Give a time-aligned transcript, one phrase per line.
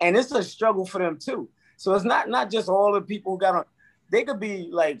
[0.00, 1.48] and it's a struggle for them too.
[1.76, 3.64] So it's not not just all the people who got on.
[4.10, 5.00] They could be like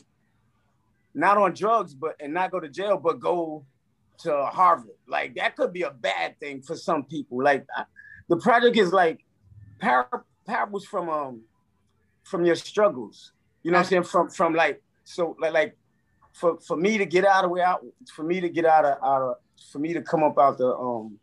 [1.14, 3.64] not on drugs, but and not go to jail, but go
[4.18, 4.90] to Harvard.
[5.06, 7.42] Like that could be a bad thing for some people.
[7.42, 7.66] Like
[8.28, 9.24] the project is like
[9.80, 11.42] par- parables from um
[12.24, 13.32] from your struggles.
[13.62, 14.02] You know what I'm saying?
[14.04, 15.76] From from like so like like
[16.32, 17.84] for for me to get out of where out
[18.14, 19.34] for me to get out of out of
[19.72, 21.18] for me to come up out the um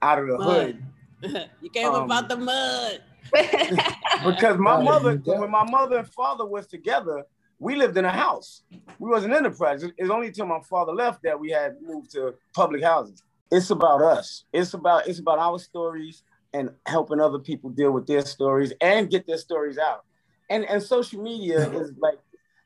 [0.00, 0.82] out of the hood.
[1.62, 3.02] you came um, up out the mud.
[4.24, 7.24] because my mother, when my mother and father was together,
[7.58, 8.62] we lived in a house.
[8.98, 9.94] We wasn't in the project.
[9.98, 13.22] It's only until my father left that we had moved to public houses.
[13.50, 14.44] It's about us.
[14.52, 16.22] It's about it's about our stories
[16.54, 20.04] and helping other people deal with their stories and get their stories out.
[20.50, 22.18] And and social media is like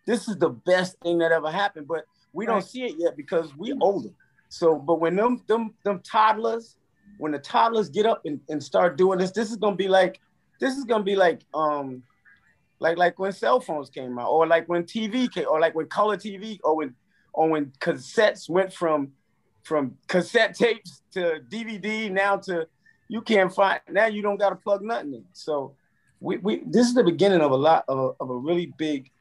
[0.07, 3.57] this is the best thing that ever happened, but we don't see it yet because
[3.57, 4.11] we older.
[4.49, 6.77] So, but when them them them toddlers,
[7.23, 10.21] when the toddlers get up and, and start doing this, this is gonna be like
[10.59, 12.03] this is gonna be like um
[12.81, 15.87] like like when cell phones came out, or like when TV came, or like when
[15.87, 16.97] color TV, or when
[17.33, 19.13] or when cassettes went from
[19.63, 22.67] from cassette tapes to DVD now to
[23.07, 25.25] you can't find now you don't got to plug nothing in.
[25.33, 25.77] So
[26.19, 29.12] we, we this is the beginning of a lot of, of a really big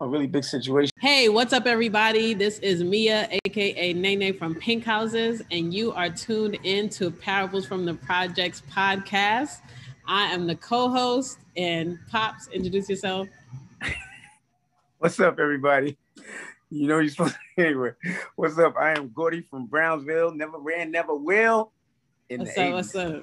[0.00, 0.90] a really big situation.
[0.98, 2.34] Hey, what's up, everybody?
[2.34, 7.66] This is Mia, aka Nene from Pink Houses, and you are tuned in to Parables
[7.66, 9.60] from the Projects podcast.
[10.06, 13.28] I am the co-host, and Pops, introduce yourself.
[14.98, 15.96] What's up, everybody?
[16.70, 17.92] You know you're supposed to anyway.
[18.34, 18.76] What's up?
[18.76, 20.34] I am Gordy from Brownsville.
[20.34, 21.72] Never ran, never will.
[22.28, 22.72] In what's up?
[22.72, 23.22] What's up?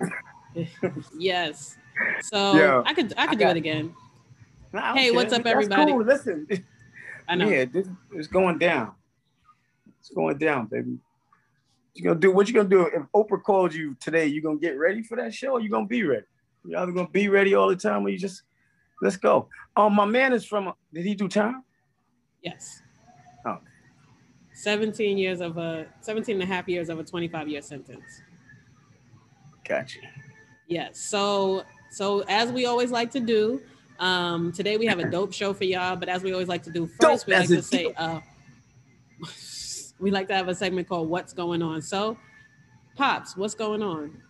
[1.19, 1.77] yes.
[2.21, 3.93] So Yo, I could I could I do got, it again.
[4.73, 5.91] Hey, what's up, everybody?
[5.91, 6.03] Cool.
[6.03, 6.47] Listen,
[7.27, 7.47] I know.
[7.47, 8.93] Yeah, this is going down.
[9.99, 10.97] It's going down, baby.
[11.93, 14.25] You gonna do what you gonna do if Oprah called you today?
[14.25, 15.51] You gonna get ready for that show?
[15.51, 16.25] Or you gonna be ready?
[16.65, 18.41] You either gonna be ready all the time, or you just
[18.99, 19.47] let's go.
[19.77, 20.73] Oh, my man is from.
[20.91, 21.63] Did he do time?
[22.41, 22.81] Yes.
[23.45, 23.59] Oh.
[24.53, 28.23] 17 years of a 17 and a half years of a 25 year sentence.
[29.67, 29.99] Gotcha.
[30.67, 30.99] Yes.
[30.99, 33.61] So so as we always like to do,
[33.99, 36.71] um, today we have a dope show for y'all, but as we always like to
[36.71, 38.19] do first, dope we like to say uh,
[39.99, 41.81] we like to have a segment called What's Going On.
[41.81, 42.17] So,
[42.95, 44.21] Pops, what's going on?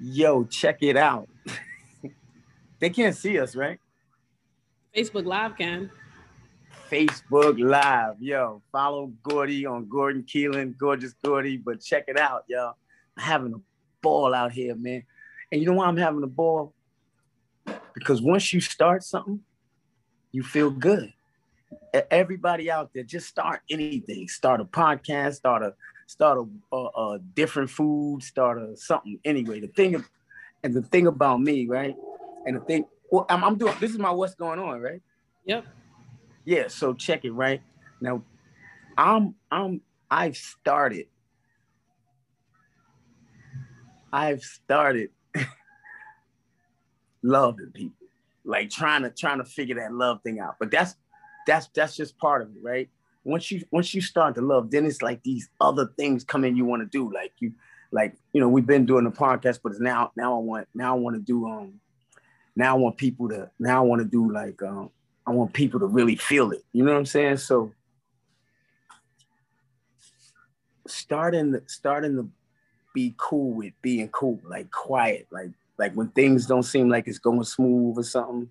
[0.00, 1.28] Yo, check it out.
[2.80, 3.78] they can't see us, right?
[4.96, 5.90] Facebook Live can.
[6.90, 8.20] Facebook Live.
[8.20, 12.72] Yo, follow Gordy on Gordon Keelan, Gorgeous Gordy, but check it out, yo.
[13.16, 13.60] I'm having a
[14.02, 15.02] ball out here, man.
[15.50, 16.73] And you know why I'm having a ball?
[17.94, 19.40] Because once you start something,
[20.32, 21.12] you feel good.
[22.10, 24.28] Everybody out there, just start anything.
[24.28, 25.74] Start a podcast, start a
[26.06, 29.18] start a, a, a different food, start a something.
[29.24, 30.04] Anyway, the thing
[30.62, 31.94] and the thing about me, right?
[32.46, 35.00] And the thing, well, I'm, I'm doing this is my what's going on, right?
[35.46, 35.64] Yep.
[36.44, 36.68] Yeah.
[36.68, 37.62] So check it right
[38.00, 38.22] now.
[38.96, 41.06] I'm I'm I've started.
[44.12, 45.10] I've started
[47.24, 48.06] loving people,
[48.44, 50.56] like trying to trying to figure that love thing out.
[50.60, 50.94] But that's
[51.46, 52.88] that's that's just part of it, right?
[53.24, 56.56] Once you once you start to love, then it's like these other things come in
[56.56, 57.12] you want to do.
[57.12, 57.52] Like you,
[57.90, 60.94] like you know, we've been doing the podcast, but it's now now I want now
[60.94, 61.80] I want to do um
[62.54, 64.90] now I want people to now I want to do like um
[65.26, 66.62] I want people to really feel it.
[66.72, 67.38] You know what I'm saying?
[67.38, 67.72] So
[70.86, 72.28] starting starting to
[72.94, 77.18] be cool with being cool, like quiet, like like when things don't seem like it's
[77.18, 78.50] going smooth or something,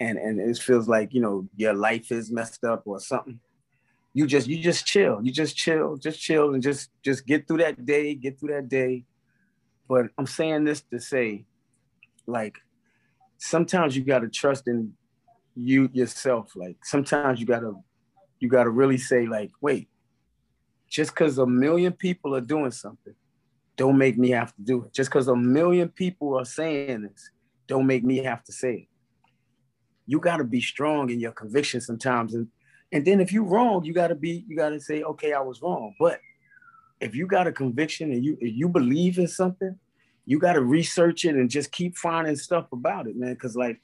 [0.00, 3.40] and and it feels like you know your life is messed up or something.
[4.14, 5.20] You just you just chill.
[5.22, 8.68] You just chill, just chill, and just just get through that day, get through that
[8.68, 9.04] day.
[9.88, 11.44] But I'm saying this to say,
[12.26, 12.58] like,
[13.38, 14.94] sometimes you gotta trust in
[15.54, 16.52] you yourself.
[16.56, 17.74] Like sometimes you gotta
[18.40, 19.88] you gotta really say, like, wait,
[20.88, 23.14] just because a million people are doing something
[23.76, 24.94] don't make me have to do it.
[24.94, 27.30] Just because a million people are saying this,
[27.66, 28.88] don't make me have to say it.
[30.06, 32.48] You got to be strong in your conviction sometimes, and
[32.92, 35.40] and then if you're wrong, you got to be you got to say, okay, I
[35.40, 35.94] was wrong.
[35.98, 36.20] But
[37.00, 39.78] if you got a conviction and you you believe in something,
[40.24, 43.34] you got to research it and just keep finding stuff about it, man.
[43.34, 43.80] Because like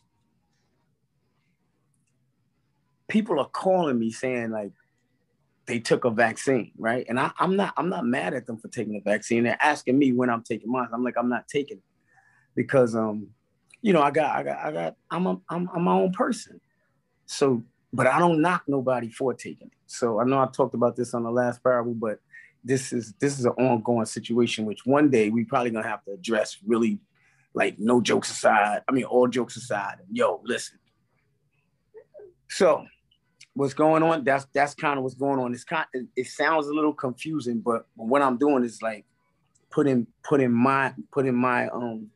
[3.08, 4.72] people are calling me saying like
[5.72, 7.06] they took a vaccine, right?
[7.08, 9.44] And I, am not I'm not mad at them for taking the vaccine.
[9.44, 10.88] They're asking me when I'm taking mine.
[10.92, 11.82] I'm like, I'm not taking it
[12.54, 13.28] because um,
[13.80, 16.60] you know, I got I got I got I'm a, I'm I'm my own person.
[17.24, 19.78] So, but I don't knock nobody for taking it.
[19.86, 22.18] So I know I talked about this on the last parable, but
[22.62, 26.12] this is this is an ongoing situation which one day we probably gonna have to
[26.12, 27.00] address really
[27.54, 28.82] like no jokes aside.
[28.86, 30.00] I mean, all jokes aside.
[30.10, 30.78] Yo, listen.
[32.50, 32.84] So,
[33.54, 34.25] what's going on?
[34.25, 35.52] That's that's kind of what's going on.
[35.52, 35.87] It's kind.
[35.93, 39.04] It, it sounds a little confusing, but what I'm doing is like
[39.70, 42.10] putting putting my putting my um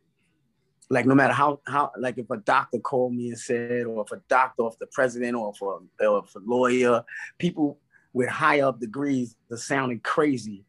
[0.88, 4.12] like no matter how how like if a doctor called me and said or if
[4.12, 7.04] a doctor or if the president or or if a lawyer
[7.38, 7.78] people
[8.12, 10.64] with high up degrees are sounding crazy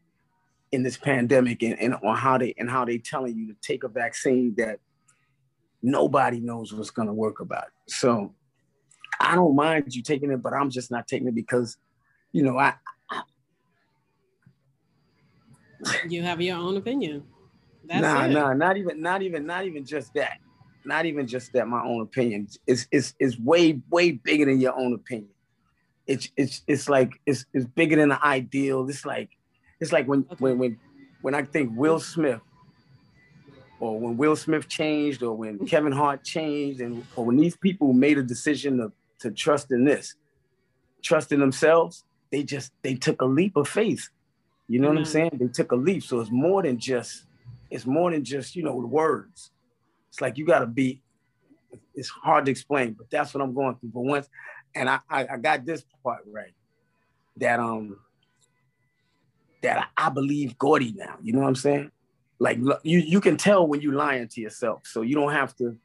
[0.72, 3.84] in this pandemic and, and on how they and how they telling you to take
[3.84, 4.80] a vaccine that
[5.82, 7.92] nobody knows what's going to work about it.
[7.92, 8.34] so
[9.20, 11.76] i don't mind you taking it but i'm just not taking it because
[12.32, 12.74] you know i,
[13.10, 13.22] I
[16.08, 17.24] you have your own opinion
[17.88, 18.28] that's nah, it.
[18.28, 20.38] nah, not even, not even, not even just that.
[20.84, 21.66] Not even just that.
[21.66, 25.30] My own opinion is is is way way bigger than your own opinion.
[26.06, 28.88] It's it's it's like it's it's bigger than the ideal.
[28.88, 29.30] It's like
[29.80, 30.36] it's like when okay.
[30.38, 30.78] when when
[31.22, 32.40] when I think Will Smith,
[33.80, 37.92] or when Will Smith changed, or when Kevin Hart changed, and or when these people
[37.92, 40.14] made a decision to to trust in this,
[41.02, 44.08] trust in themselves, they just they took a leap of faith.
[44.68, 45.30] You know what I'm saying?
[45.34, 46.02] They took a leap.
[46.02, 47.24] So it's more than just
[47.70, 49.50] it's more than just you know words.
[50.10, 51.02] It's like you got to be.
[51.94, 53.90] It's hard to explain, but that's what I'm going through.
[53.90, 54.28] But once,
[54.74, 56.54] and I, I, I got this part right,
[57.36, 57.98] that um,
[59.62, 61.16] that I, I believe Gordy now.
[61.22, 61.90] You know what I'm saying?
[62.38, 65.76] Like you, you can tell when you're lying to yourself, so you don't have to,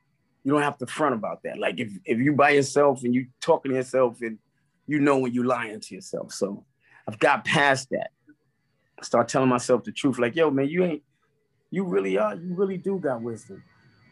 [0.43, 1.57] you don't have to front about that.
[1.57, 4.37] Like if if you by yourself and you talking to yourself and
[4.87, 6.33] you know when you lying to yourself.
[6.33, 6.65] So
[7.07, 8.11] I've got past that.
[8.99, 10.19] I start telling myself the truth.
[10.19, 11.03] Like, yo, man, you ain't
[11.71, 12.35] you really are.
[12.35, 13.63] You really do got wisdom.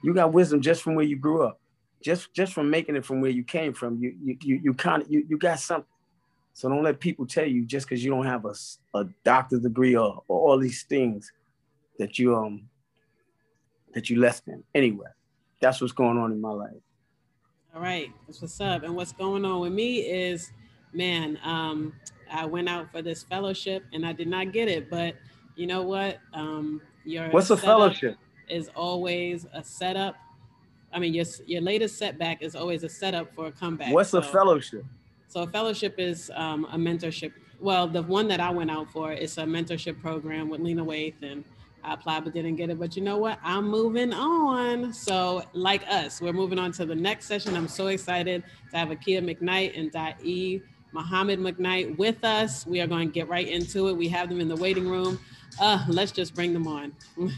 [0.03, 1.59] You got wisdom just from where you grew up,
[2.01, 3.97] just just from making it from where you came from.
[4.01, 5.85] You you you, you kind of you, you got something.
[6.53, 8.53] So don't let people tell you just because you don't have a,
[8.93, 11.31] a doctor's degree or, or all these things
[11.97, 12.63] that you um
[13.93, 14.63] that you less than.
[14.73, 15.07] Anyway,
[15.61, 16.71] that's what's going on in my life.
[17.73, 18.83] All right, that's what's up.
[18.83, 20.51] And what's going on with me is,
[20.91, 21.93] man, um,
[22.29, 25.15] I went out for this fellowship and I did not get it, but
[25.55, 26.17] you know what?
[26.33, 28.17] Um, your what's a fellowship?
[28.49, 30.15] Is always a setup.
[30.91, 33.93] I mean, your your latest setback is always a setup for a comeback.
[33.93, 34.83] What's so, a fellowship?
[35.27, 37.31] So a fellowship is um, a mentorship.
[37.59, 41.21] Well, the one that I went out for is a mentorship program with Lena Waithe,
[41.21, 41.45] and
[41.83, 42.79] I applied but didn't get it.
[42.79, 43.39] But you know what?
[43.43, 44.93] I'm moving on.
[44.93, 47.55] So like us, we're moving on to the next session.
[47.55, 50.61] I'm so excited to have Akia McKnight and Dae
[50.93, 52.65] Muhammad McKnight with us.
[52.67, 53.97] We are going to get right into it.
[53.97, 55.19] We have them in the waiting room.
[55.59, 56.93] Uh, let's just bring them on.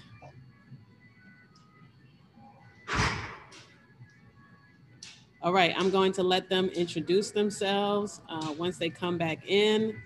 [5.41, 10.01] All right, I'm going to let them introduce themselves uh, once they come back in.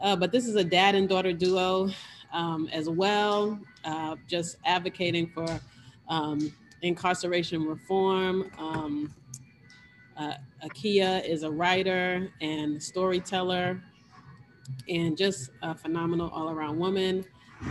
[0.00, 1.88] Uh, but this is a dad and daughter duo
[2.32, 5.60] um, as well, uh, just advocating for
[6.08, 6.52] um,
[6.82, 8.50] incarceration reform.
[8.58, 9.14] Um,
[10.16, 10.34] uh,
[10.64, 13.82] Akia is a writer and storyteller
[14.88, 17.24] and just a phenomenal all around woman.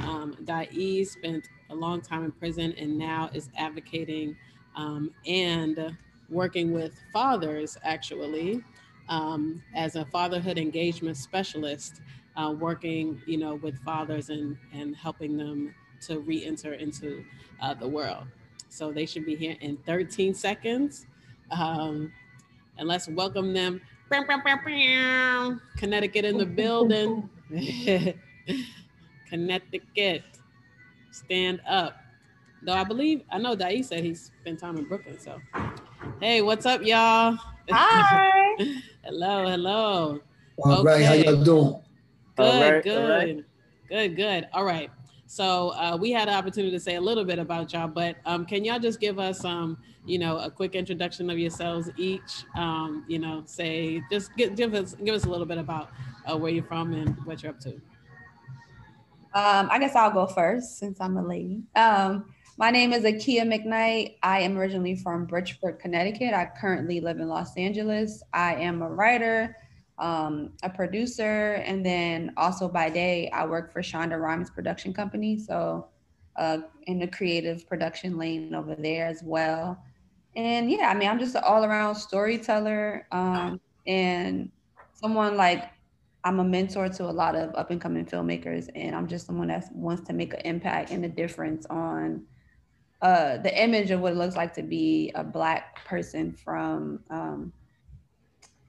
[0.03, 4.35] Um, Dae spent a long time in prison and now is advocating
[4.75, 5.95] um, and
[6.29, 8.63] working with fathers actually
[9.09, 12.01] um, as a fatherhood engagement specialist,
[12.41, 17.23] uh, working you know with fathers and and helping them to re-enter into
[17.61, 18.25] uh, the world.
[18.69, 21.05] So they should be here in 13 seconds.
[21.51, 22.11] Um,
[22.77, 23.81] and let's welcome them
[25.77, 27.29] Connecticut in the building.
[29.29, 30.23] Connecticut.
[31.11, 31.97] Stand up.
[32.63, 35.19] Though I believe I know Dae said he spent time in Brooklyn.
[35.19, 35.39] So
[36.19, 37.37] hey, what's up, y'all?
[37.69, 38.57] Hi.
[39.03, 40.19] hello, hello.
[40.57, 40.83] All okay.
[40.83, 41.81] right, how y'all doing?
[42.37, 43.45] Good, right, good, right.
[43.89, 44.47] good, good.
[44.53, 44.89] All right.
[45.27, 48.45] So uh, we had an opportunity to say a little bit about y'all, but um,
[48.45, 52.43] can y'all just give us um, you know, a quick introduction of yourselves each.
[52.55, 55.91] Um, you know, say just give, give us give us a little bit about
[56.25, 57.73] uh, where you're from and what you're up to.
[59.33, 61.63] Um, I guess I'll go first since I'm a lady.
[61.75, 64.17] Um, my name is Akia McKnight.
[64.23, 66.33] I am originally from Bridgeport, Connecticut.
[66.33, 68.21] I currently live in Los Angeles.
[68.33, 69.55] I am a writer,
[70.01, 75.39] um, a producer, and then also by day I work for Shonda Rhimes production company.
[75.39, 75.87] So
[76.35, 79.81] uh, in the creative production lane over there as well
[80.35, 84.49] and yeah, I mean, I'm just an all around storyteller um, and
[84.93, 85.69] someone like
[86.23, 89.47] I'm a mentor to a lot of up and coming filmmakers, and I'm just someone
[89.49, 92.23] that wants to make an impact and a difference on
[93.01, 97.51] uh, the image of what it looks like to be a Black person from, um,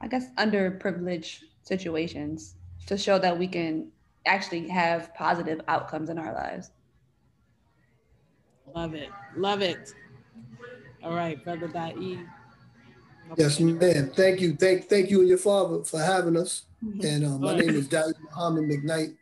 [0.02, 2.56] I guess, underprivileged situations
[2.87, 3.88] to show that we can
[4.26, 6.73] actually have positive outcomes in our lives.
[8.75, 9.09] Love it.
[9.37, 9.94] Love it.
[11.02, 12.18] All right, brother Dae.
[13.37, 14.11] Yes, man.
[14.11, 14.56] Thank you.
[14.56, 16.64] Thank thank you and your father for having us.
[16.85, 17.06] Mm-hmm.
[17.06, 19.16] And um, my name is Dali Muhammad McKnight.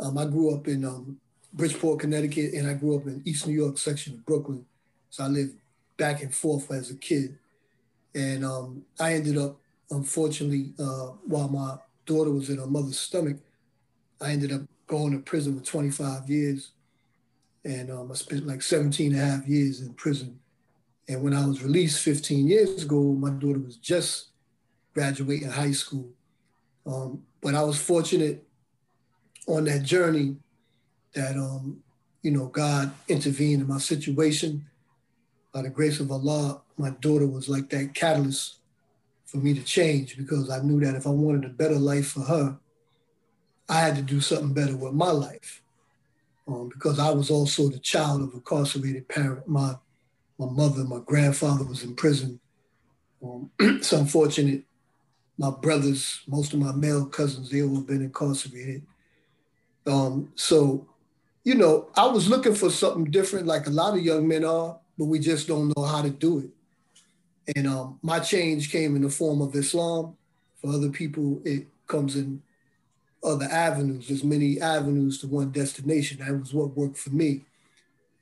[0.00, 1.20] Um, I grew up in um,
[1.52, 4.64] Bridgeport, Connecticut, and I grew up in East New York section of Brooklyn.
[5.10, 5.56] So I lived
[5.96, 7.38] back and forth as a kid.
[8.14, 9.58] And um, I ended up,
[9.90, 13.38] unfortunately, uh, while my daughter was in her mother's stomach,
[14.20, 16.72] I ended up going to prison for 25 years.
[17.64, 20.38] And um, I spent like 17 and a half years in prison.
[21.08, 24.28] And when I was released 15 years ago, my daughter was just
[24.94, 26.08] graduating high school.
[26.86, 28.44] Um, but I was fortunate
[29.46, 30.36] on that journey
[31.14, 31.82] that, um,
[32.22, 34.66] you know, God intervened in my situation.
[35.52, 38.55] By the grace of Allah, my daughter was like that catalyst
[39.36, 42.20] for me to change because I knew that if I wanted a better life for
[42.20, 42.56] her,
[43.68, 45.62] I had to do something better with my life.
[46.48, 49.48] Um, because I was also the child of incarcerated parent.
[49.48, 49.74] My
[50.38, 52.38] my mother, my grandfather was in prison.
[53.22, 54.64] Um, it's unfortunate.
[55.38, 58.82] My brothers, most of my male cousins, they all been incarcerated.
[59.86, 60.86] Um, so,
[61.42, 64.78] you know, I was looking for something different, like a lot of young men are,
[64.98, 66.50] but we just don't know how to do it.
[67.54, 70.16] And um, my change came in the form of Islam.
[70.60, 72.42] For other people, it comes in
[73.22, 74.08] other avenues.
[74.08, 76.18] There's many avenues to one destination.
[76.18, 77.44] That was what worked for me.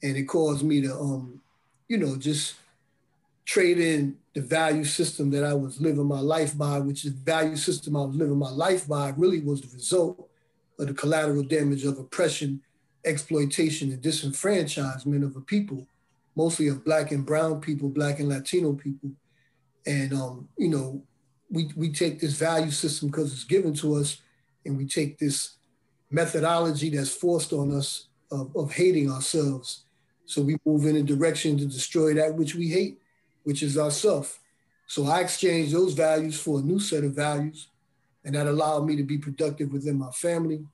[0.02, 1.40] And it caused me to um,
[1.88, 2.56] you know, just
[3.44, 7.20] trade in the value system that I was living my life by, which is the
[7.20, 10.28] value system I was living my life by, really was the result
[10.78, 12.60] of the collateral damage of oppression,
[13.04, 15.86] exploitation, and disenfranchisement of a people,
[16.34, 19.10] mostly of Black and Brown people, Black and Latino people.
[19.86, 21.02] And, um, you know,
[21.50, 24.20] we, we take this value system because it's given to us,
[24.64, 25.56] and we take this
[26.10, 29.84] methodology that's forced on us of, of hating ourselves
[30.26, 32.98] so we move in a direction to destroy that which we hate,
[33.42, 34.40] which is ourself.
[34.86, 37.68] So I exchange those values for a new set of values,
[38.24, 40.64] and that allowed me to be productive within my family,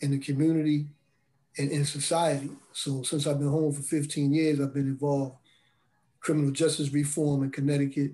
[0.00, 0.86] in the community,
[1.58, 2.50] and in society.
[2.72, 5.36] So since I've been home for 15 years, I've been involved
[6.20, 8.12] criminal justice reform in Connecticut,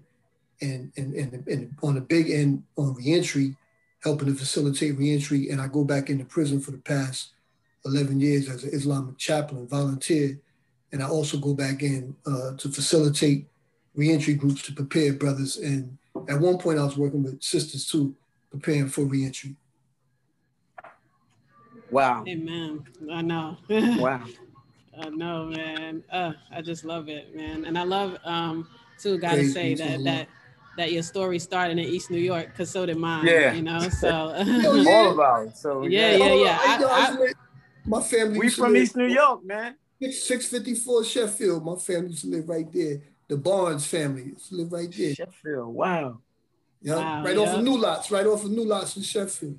[0.60, 3.56] and, and, and, and on the big end on reentry,
[4.02, 5.48] helping to facilitate reentry.
[5.48, 7.30] And I go back into prison for the past
[7.86, 10.38] 11 years as an Islamic chaplain, volunteer
[10.92, 13.46] and I also go back in uh, to facilitate
[13.94, 15.56] reentry groups to prepare brothers.
[15.56, 18.14] And at one point, I was working with sisters too,
[18.50, 19.56] preparing for reentry.
[21.90, 22.24] Wow.
[22.26, 22.84] Amen.
[23.10, 23.56] I know.
[23.68, 24.24] wow.
[24.98, 26.02] I know, man.
[26.10, 27.64] Uh, I just love it, man.
[27.64, 28.68] And I love um
[28.98, 30.28] too, gotta say that that
[30.76, 33.26] that your story started in East New York, because so did mine.
[33.26, 33.52] Yeah.
[33.52, 34.08] You know, so
[34.88, 35.58] all of ours.
[35.58, 36.58] So yeah, yeah, yeah.
[36.60, 37.32] I, I, I,
[37.84, 38.38] my family.
[38.38, 39.76] We from East New York, man.
[40.00, 41.64] 654 Sheffield.
[41.64, 43.02] My family used to live right there.
[43.28, 45.14] The Barnes family used to live right there.
[45.14, 46.18] Sheffield, wow.
[46.82, 49.58] Yeah, wow, right off of New Lots, right off of New Lots in Sheffield.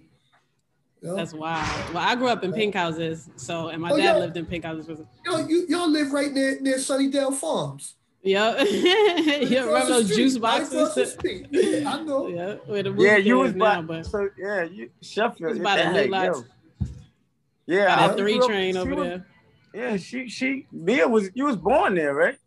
[1.01, 1.15] Yep.
[1.15, 1.93] That's wild.
[1.93, 4.65] Well, I grew up in pink houses, so and my oh, dad lived in pink
[4.65, 5.01] houses.
[5.25, 7.95] Yo, you y'all live right near near Sunnydale Farms.
[8.21, 9.63] Yeah, yeah.
[9.63, 10.95] Remember those juice boxes?
[11.23, 12.27] Right yeah, I know.
[12.31, 15.57] Yeah, where the yeah, you was now, but so yeah, you Sheffield.
[15.57, 16.43] About a new lots.
[17.65, 19.27] Yeah, a three train over was, there.
[19.73, 22.37] Yeah, she she Mia was you was born there, right?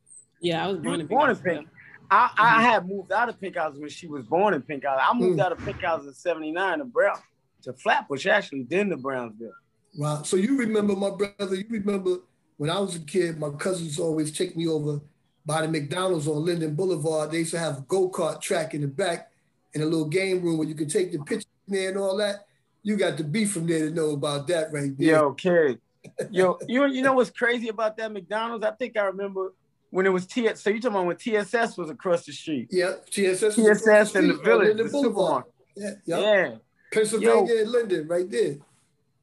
[0.41, 1.69] Yeah, I was born was in born in Pink.
[2.09, 2.63] I, I mm-hmm.
[2.63, 5.01] had moved out of Pink House when she was born in Pink House.
[5.03, 5.43] I moved mm.
[5.43, 7.17] out of Pink House in 79 to Brown
[7.65, 9.53] to Flatbush, actually, then to Brownsville.
[9.97, 10.23] Wow.
[10.23, 12.19] So you remember my brother, you remember
[12.57, 15.01] when I was a kid, my cousins always take me over
[15.47, 17.31] by the McDonald's on Linden Boulevard.
[17.31, 19.31] They used to have a go-kart track in the back
[19.75, 22.47] and a little game room where you could take the pictures there and all that.
[22.83, 25.09] You got to be from there to know about that right there.
[25.09, 25.81] Yo, kid.
[26.31, 28.65] Yo, you you know what's crazy about that McDonald's?
[28.65, 29.55] I think I remember
[29.89, 30.61] when it was TS.
[30.61, 32.69] So you talking about when TSS was across the street?
[32.71, 33.55] Yeah, TSS.
[33.55, 35.45] TSS in the, the village, the Boulevard.
[35.77, 36.21] Yeah, yep.
[36.21, 36.55] yeah.
[36.95, 38.57] Pennsylvania Yo, and Linden, right there.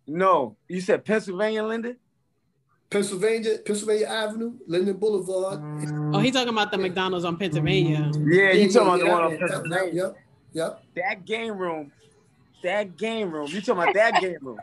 [0.08, 1.98] No, you said Pennsylvania Linden.
[2.90, 5.62] Pennsylvania, Pennsylvania Avenue, Linden Boulevard.
[6.13, 8.12] Oh, he's talking about the McDonald's on Pennsylvania.
[8.20, 9.94] Yeah, you talking about the one on Pennsylvania.
[9.94, 10.18] Yep,
[10.51, 10.84] yep.
[10.96, 11.92] That game room,
[12.63, 13.48] that game room.
[13.48, 14.60] You talking about that game room?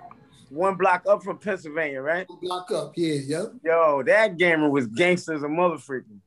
[0.51, 2.29] one block up from Pennsylvania, right?
[2.29, 3.53] One block up, yeah, yep.
[3.65, 6.21] Yo, that game room was gangsters and mother freaking.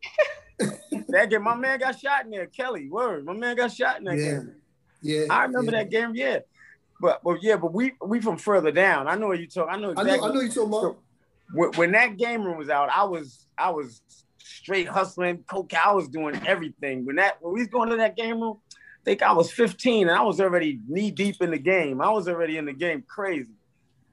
[1.09, 2.47] that game, my man got shot in there.
[2.47, 4.31] Kelly, word, my man got shot in that yeah.
[4.31, 4.55] game.
[5.01, 5.79] Yeah, I remember yeah.
[5.79, 6.11] that game.
[6.13, 6.39] Yeah,
[7.01, 9.07] but but yeah, but we we from further down.
[9.07, 9.67] I know what you talk.
[9.69, 10.13] I know exactly.
[10.13, 10.81] I know, I know you talking about.
[10.81, 10.97] So,
[11.53, 14.01] when, when that game room was out, I was I was
[14.37, 15.73] straight hustling, coke.
[15.73, 17.05] I was doing everything.
[17.05, 20.07] When that when we was going to that game room, I think I was 15
[20.07, 22.01] and I was already knee deep in the game.
[22.01, 23.49] I was already in the game crazy.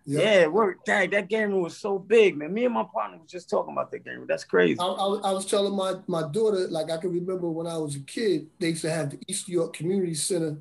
[0.07, 0.23] Yep.
[0.23, 0.87] Yeah, it worked.
[0.87, 2.55] Dang, that game room was so big, man.
[2.55, 4.27] Me and my partner was just talking about that game room.
[4.27, 4.81] That's crazy.
[4.81, 7.95] I, I, I, was telling my, my daughter, like I can remember when I was
[7.95, 10.57] a kid, they used to have the East York Community Center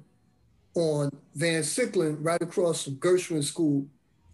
[0.78, 3.88] on Van Siclen right across from Gershwin School.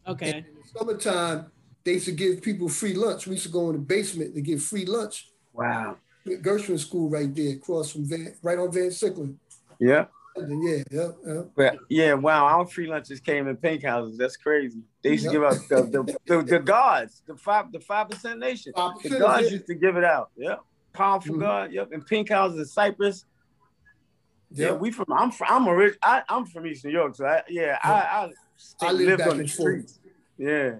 [0.05, 0.27] Okay.
[0.27, 1.51] And in the summertime,
[1.83, 3.27] they used to give people free lunch.
[3.27, 5.29] We used to go in the basement to get free lunch.
[5.53, 5.97] Wow.
[6.27, 9.35] Gershwin School right there, across from Van, right on Van Siclen.
[9.79, 10.05] Yeah.
[10.35, 11.41] Yeah, yeah, yeah.
[11.55, 14.17] But yeah, wow, our free lunches came in pink houses.
[14.17, 14.79] That's crazy.
[15.03, 15.33] They used yep.
[15.33, 18.73] to give out the the, the, the guards, the five the five percent nation.
[18.75, 19.53] 5%, the guards yeah.
[19.53, 20.31] used to give it out.
[20.35, 20.59] Yep.
[20.93, 21.41] Pound for mm-hmm.
[21.41, 21.71] God.
[21.71, 21.91] Yep.
[21.91, 23.25] And pink houses in Cypress.
[24.55, 24.69] Yep.
[24.71, 27.25] Yeah, we from I'm from I'm a rich I, I'm from East New York, so
[27.25, 28.31] I, yeah, I I,
[28.87, 29.99] I live on the streets.
[30.37, 30.75] Yeah.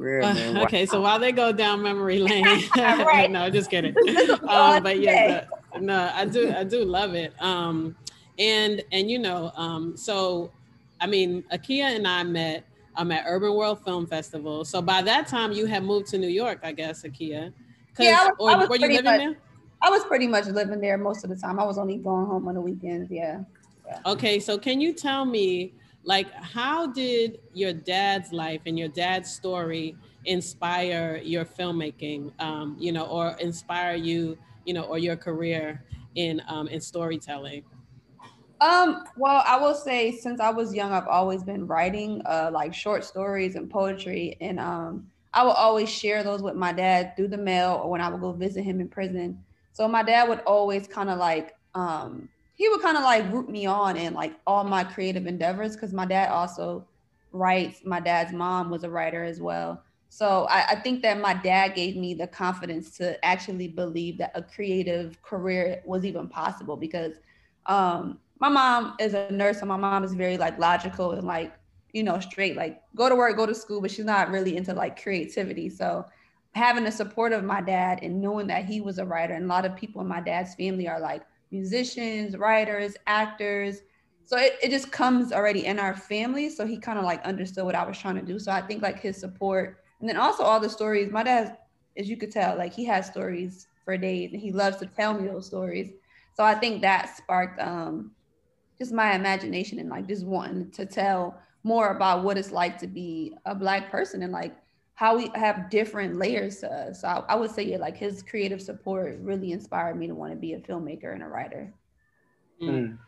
[0.00, 3.30] Yeah, uh, okay, so while they go down memory lane, right.
[3.30, 3.94] no, just kidding.
[4.48, 5.44] Um, but yeah,
[5.78, 7.32] no, I do, I do love it.
[7.40, 7.94] Um,
[8.38, 10.50] and and you know, um, so
[11.00, 12.64] I mean, Akia and I met
[12.96, 14.64] um at Urban World Film Festival.
[14.64, 17.52] So by that time, you had moved to New York, I guess, Akia.
[17.98, 19.36] Yeah, I was, or I was were you living much, there?
[19.82, 21.58] I was pretty much living there most of the time.
[21.58, 23.10] I was only going home on the weekends.
[23.10, 23.40] Yeah.
[23.86, 23.98] yeah.
[24.06, 25.74] Okay, so can you tell me?
[26.04, 32.92] like how did your dad's life and your dad's story inspire your filmmaking um, you
[32.92, 35.84] know or inspire you you know or your career
[36.14, 37.64] in um, in storytelling
[38.60, 42.72] um, well, I will say since I was young, I've always been writing uh, like
[42.72, 47.26] short stories and poetry, and um, I will always share those with my dad through
[47.28, 49.42] the mail or when I would go visit him in prison.
[49.72, 53.48] So my dad would always kind of like um, he would kind of like root
[53.48, 56.86] me on in like all my creative endeavors because my dad also
[57.32, 57.80] writes.
[57.84, 59.82] My dad's mom was a writer as well.
[60.10, 64.32] So I, I, think that my dad gave me the confidence to actually believe that
[64.34, 67.14] a creative career was even possible because
[67.64, 71.54] um, my mom is a nurse and my mom is very like logical and like
[71.92, 74.74] you know straight like go to work go to school but she's not really into
[74.74, 76.04] like creativity so
[76.54, 79.48] having the support of my dad and knowing that he was a writer and a
[79.48, 83.80] lot of people in my dad's family are like musicians, writers, actors.
[84.24, 86.50] So it, it just comes already in our family.
[86.50, 88.38] So he kind of like understood what I was trying to do.
[88.38, 91.10] So I think like his support and then also all the stories.
[91.10, 91.56] My dad,
[91.96, 95.14] as you could tell, like he has stories for days and he loves to tell
[95.14, 95.90] me those stories.
[96.34, 98.12] So I think that sparked um
[98.78, 102.86] just my imagination and like just wanting to tell more about what it's like to
[102.86, 104.56] be a black person and like
[105.02, 107.00] how we have different layers to us.
[107.00, 110.30] So I, I would say, yeah, like his creative support really inspired me to want
[110.30, 111.74] to be a filmmaker and a writer.
[112.62, 112.98] Mm.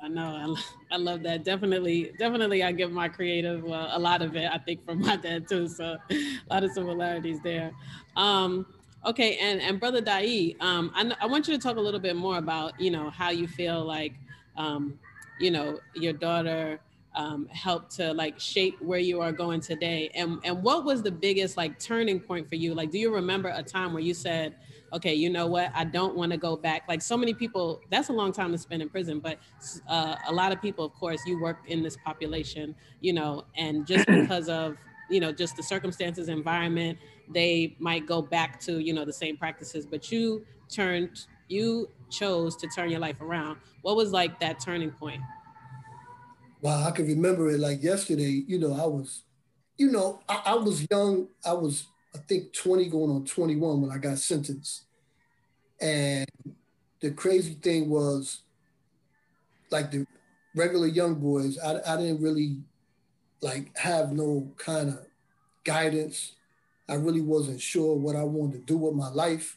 [0.00, 0.54] I know.
[0.92, 1.42] I, I love that.
[1.42, 2.62] Definitely, definitely.
[2.62, 4.48] I give my creative uh, a lot of it.
[4.52, 5.66] I think from my dad too.
[5.66, 6.16] So a
[6.48, 7.72] lot of similarities there.
[8.16, 8.66] Um,
[9.04, 12.14] okay, and and brother Dae, um, I, I want you to talk a little bit
[12.14, 14.14] more about you know how you feel like
[14.56, 14.96] um,
[15.40, 16.78] you know your daughter
[17.16, 20.10] um, helped to like shape where you are going today?
[20.14, 22.74] And and what was the biggest like turning point for you?
[22.74, 24.56] Like do you remember a time where you said
[24.92, 25.72] okay you know what?
[25.74, 26.82] I don't want to go back.
[26.88, 29.38] Like so many people that's a long time to spend in prison but
[29.88, 33.86] uh, a lot of people of course you work in this population you know and
[33.86, 34.76] just because of
[35.10, 36.98] you know just the circumstances environment
[37.28, 42.56] they might go back to you know the same practices but you turned you chose
[42.56, 43.58] to turn your life around.
[43.82, 45.22] What was like that turning point
[46.60, 48.44] wow, I can remember it like yesterday.
[48.46, 49.22] You know, I was,
[49.76, 51.28] you know, I, I, was young.
[51.44, 54.84] I was, I think, 20 going on 21 when I got sentenced.
[55.80, 56.26] And
[57.00, 58.42] the crazy thing was,
[59.70, 60.06] like the
[60.54, 62.58] regular young boys, I, I didn't really
[63.42, 65.06] like have no kind of
[65.64, 66.32] guidance.
[66.88, 69.56] I really wasn't sure what I wanted to do with my life.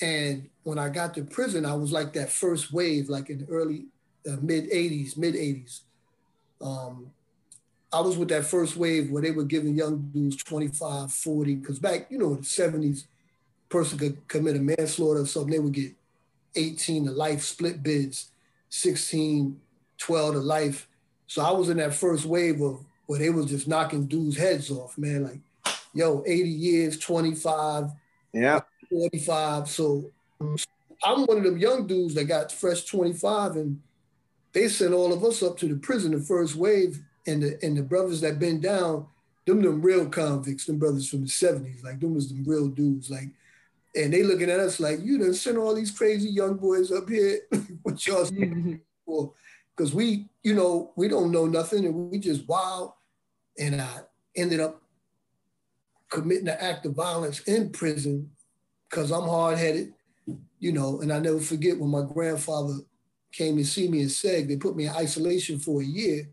[0.00, 3.46] And when I got to prison, I was like that first wave, like in the
[3.46, 3.86] early
[4.28, 5.80] uh, mid 80s, mid 80s.
[6.60, 7.10] Um,
[7.92, 11.78] I was with that first wave where they were giving young dudes 25, 40, because
[11.78, 13.04] back, you know, in the 70s,
[13.68, 15.92] person could commit a manslaughter or something, they would get
[16.54, 18.30] 18 to life split bids,
[18.70, 19.60] 16,
[19.98, 20.88] 12 to life.
[21.26, 24.70] So I was in that first wave of where they was just knocking dudes' heads
[24.70, 25.24] off, man.
[25.24, 25.40] Like,
[25.94, 27.90] yo, 80 years, 25,
[28.32, 29.68] yeah, 45.
[29.68, 30.10] So
[31.04, 33.80] I'm one of them young dudes that got fresh 25 and
[34.58, 37.76] they sent all of us up to the prison, the first wave, and the and
[37.76, 39.06] the brothers that been down,
[39.46, 43.08] them them real convicts, them brothers from the 70s, like them was them real dudes.
[43.08, 43.28] Like,
[43.94, 47.08] and they looking at us like, you done sent all these crazy young boys up
[47.08, 47.40] here.
[47.82, 48.24] what y'all
[49.06, 49.32] for?
[49.76, 52.92] Because we, you know, we don't know nothing and we just wild.
[53.58, 54.00] And I
[54.34, 54.82] ended up
[56.10, 58.30] committing an act of violence in prison
[58.90, 59.92] because I'm hard headed,
[60.58, 62.78] you know, and I never forget when my grandfather
[63.32, 64.48] came to see me in SEG.
[64.48, 66.28] They put me in isolation for a year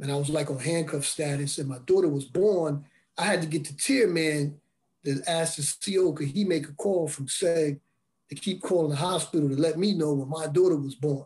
[0.00, 2.84] and I was like on handcuff status, and my daughter was born.
[3.18, 4.58] I had to get the tier man
[5.04, 7.78] to ask the CO could he make a call from SEG
[8.28, 11.24] to keep calling the hospital to let me know when my daughter was born.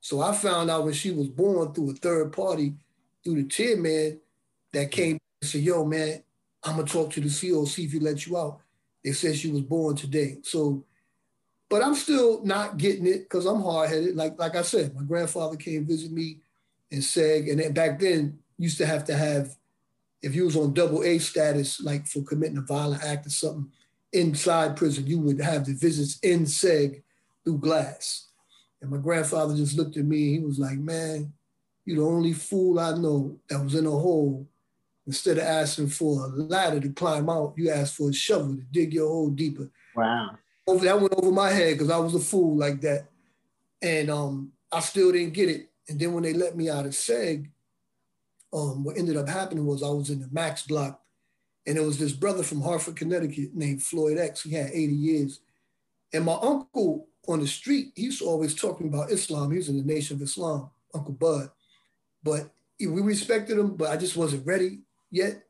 [0.00, 2.74] So I found out when she was born through a third party,
[3.22, 4.20] through the tier man
[4.72, 4.90] that mm-hmm.
[4.90, 6.22] came and said, yo, man,
[6.64, 8.60] I'm gonna talk to the CO, see if he lets you out.
[9.04, 10.38] They said she was born today.
[10.42, 10.84] So,
[11.68, 14.16] but I'm still not getting it because I'm hard-headed.
[14.16, 16.40] Like, like I said, my grandfather came visit me
[16.90, 19.54] in SEG, and then back then used to have to have,
[20.22, 23.70] if you was on double A status, like for committing a violent act or something
[24.12, 27.02] inside prison, you would have the visits in SEG
[27.44, 28.28] through glass.
[28.80, 30.34] And my grandfather just looked at me.
[30.34, 31.32] And he was like, "Man,
[31.84, 34.48] you're the only fool I know that was in a hole.
[35.06, 38.62] Instead of asking for a ladder to climb out, you asked for a shovel to
[38.70, 40.38] dig your hole deeper." Wow.
[40.68, 43.08] Over that went over my head because I was a fool like that,
[43.80, 45.70] and um, I still didn't get it.
[45.88, 47.48] And then when they let me out of SEG,
[48.52, 51.00] um, what ended up happening was I was in the max block,
[51.66, 54.42] and there was this brother from Hartford, Connecticut named Floyd X.
[54.42, 55.40] He had 80 years,
[56.12, 59.50] and my uncle on the street, he to always talking about Islam.
[59.50, 61.50] He was in the Nation of Islam, Uncle Bud.
[62.22, 65.44] But we respected him, but I just wasn't ready yet.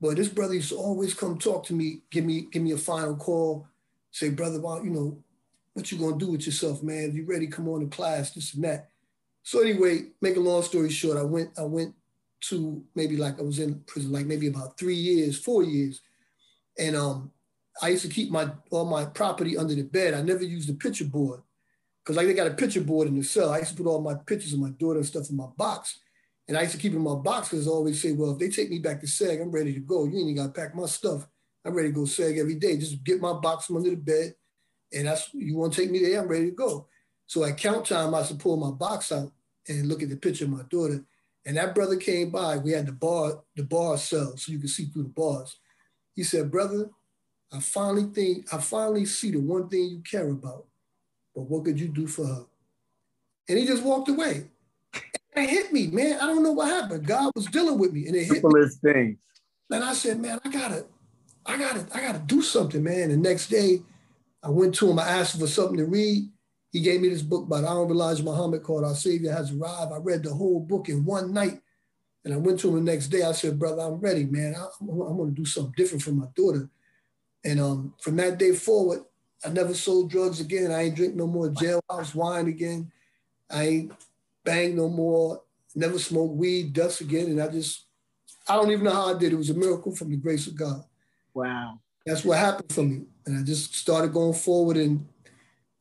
[0.00, 2.76] But this brother used to always come talk to me, give me, give me a
[2.76, 3.68] final call,
[4.12, 5.18] say, brother, you know,
[5.74, 7.10] what you gonna do with yourself, man?
[7.10, 8.88] If you ready, come on to class, this and that.
[9.42, 11.94] So anyway, make a long story short, I went, I went
[12.42, 16.00] to maybe like I was in prison like maybe about three years, four years.
[16.78, 17.30] And um,
[17.80, 20.14] I used to keep my all my property under the bed.
[20.14, 21.40] I never used the picture board
[22.02, 23.50] because like they got a picture board in the cell.
[23.50, 25.98] I used to put all my pictures of my daughter and stuff in my box.
[26.48, 28.48] And I used to keep in my box because I always say, well, if they
[28.48, 30.04] take me back to SEG, I'm ready to go.
[30.04, 31.26] You ain't even got to pack my stuff.
[31.64, 32.76] I'm ready to go SEG every day.
[32.76, 34.34] Just get my box from under the bed.
[34.92, 36.86] And that's, you want to take me there, I'm ready to go.
[37.26, 39.32] So at count time, I used to pull my box out
[39.68, 41.04] and look at the picture of my daughter.
[41.46, 42.58] And that brother came by.
[42.58, 45.56] We had the bar, the bar cell, so you could see through the bars.
[46.14, 46.90] He said, brother,
[47.52, 50.66] I finally think I finally see the one thing you care about.
[51.34, 52.44] But what could you do for her?
[53.48, 54.48] And he just walked away.
[55.34, 56.18] And it hit me, man.
[56.20, 57.06] I don't know what happened.
[57.06, 58.92] God was dealing with me, and it hit Simplest me.
[58.92, 59.18] things.
[59.70, 60.86] And I said, man, I gotta,
[61.44, 63.10] I gotta, I gotta do something, man.
[63.10, 63.82] The next day,
[64.42, 64.98] I went to him.
[64.98, 66.28] I asked for something to read.
[66.70, 69.92] He gave me this book by the Honorable Elijah Muhammad called Our Savior Has Arrived.
[69.92, 71.60] I read the whole book in one night.
[72.24, 73.22] And I went to him the next day.
[73.22, 74.54] I said, brother, I'm ready, man.
[74.56, 76.70] I, I'm, I'm going to do something different for my daughter.
[77.44, 79.00] And um, from that day forward,
[79.44, 80.70] I never sold drugs again.
[80.70, 82.92] I ain't drink no more jailhouse wine again.
[83.50, 83.92] I ain't
[84.44, 85.42] bang no more.
[85.74, 87.26] Never smoked weed, dust again.
[87.26, 87.86] And I just,
[88.48, 89.32] I don't even know how I did.
[89.32, 90.84] It was a miracle from the grace of God.
[91.34, 91.80] Wow.
[92.06, 93.02] That's what happened for me.
[93.26, 95.06] And I just started going forward and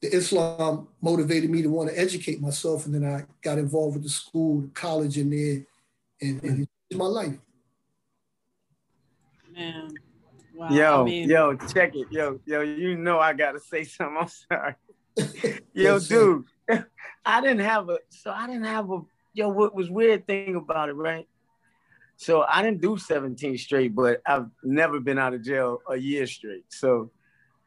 [0.02, 2.86] the Islam motivated me to want to educate myself.
[2.86, 5.66] And then I got involved with the school, the college in there,
[6.22, 7.38] and, and it's my life.
[9.54, 9.94] Man.
[10.56, 10.70] Wow.
[10.70, 12.08] Yo, I mean, yo, check it.
[12.12, 14.18] Yo, yo, you know I gotta say something.
[14.22, 14.76] I'm sorry.
[15.74, 16.46] yo, dude,
[17.26, 19.00] I didn't have a so I didn't have a
[19.34, 21.28] yo, what was weird thing about it, right?
[22.22, 26.28] So I didn't do 17 straight, but I've never been out of jail a year
[26.28, 26.66] straight.
[26.70, 27.10] So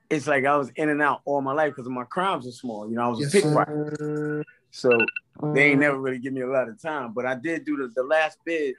[0.08, 2.88] it's like I was in and out all my life because my crimes were small.
[2.88, 4.46] You know, I was yes, a pickpocket.
[4.70, 4.96] So
[5.42, 7.12] they ain't never really give me a lot of time.
[7.12, 8.76] But I did do the, the last bid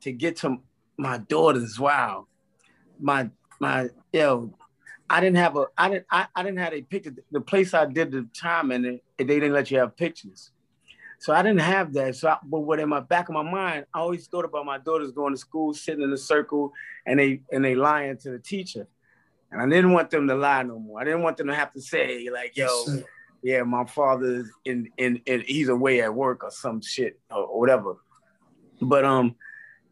[0.00, 0.56] to get to
[0.96, 1.78] my daughters.
[1.78, 2.26] Wow.
[2.98, 3.30] My
[3.60, 4.52] my yo,
[5.08, 7.14] I didn't have a I didn't I, I didn't have a picture.
[7.30, 10.50] The place I did the time and it, they didn't let you have pictures.
[11.18, 12.14] So I didn't have that.
[12.16, 14.78] So, I, but what in my back of my mind, I always thought about my
[14.78, 16.72] daughters going to school, sitting in a circle,
[17.06, 18.86] and they and they lying to the teacher.
[19.50, 21.00] And I didn't want them to lie no more.
[21.00, 23.02] I didn't want them to have to say like, "Yo, yes,
[23.42, 27.96] yeah, my father's in, in in he's away at work or some shit or whatever."
[28.80, 29.34] But um,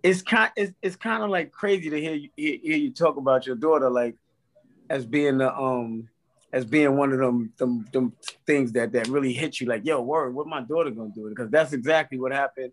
[0.03, 3.17] it's kind it's, it's kind of like crazy to hear you hear, hear you talk
[3.17, 4.15] about your daughter like
[4.89, 6.09] as being the um
[6.57, 8.15] as being one of them, them them
[8.47, 11.29] things that that really hit you like, yo, word, what my daughter gonna do?
[11.29, 12.73] Because that's exactly what happened.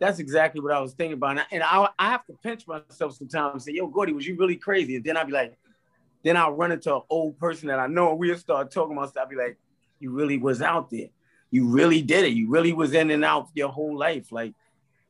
[0.00, 1.38] That's exactly what I was thinking about.
[1.52, 4.56] And I, I have to pinch myself sometimes and say, yo, Gordy, was you really
[4.56, 4.96] crazy?
[4.96, 5.56] And then I'd be like,
[6.24, 9.10] then I'll run into an old person that I know and we'll start talking about
[9.10, 9.22] stuff.
[9.24, 9.56] I'll be like,
[10.00, 11.10] you really was out there.
[11.52, 12.32] You really did it.
[12.32, 14.32] You really was in and out your whole life.
[14.32, 14.54] Like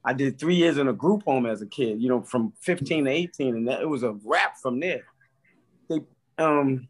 [0.04, 3.06] I did three years in a group home as a kid, you know, from 15
[3.06, 3.56] to 18.
[3.56, 5.04] And that, it was a wrap from there.
[5.88, 6.00] They,
[6.36, 6.88] um,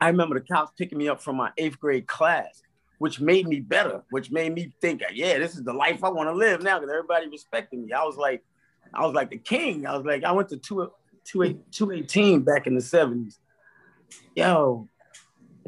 [0.00, 2.62] I remember the cops picking me up from my eighth grade class,
[2.98, 6.28] which made me better, which made me think, yeah, this is the life I want
[6.28, 7.92] to live now because everybody respected me.
[7.92, 8.42] I was like,
[8.94, 9.86] I was like the king.
[9.86, 10.90] I was like, I went to two,
[11.24, 13.38] 218 back in the 70s.
[14.34, 14.88] Yo,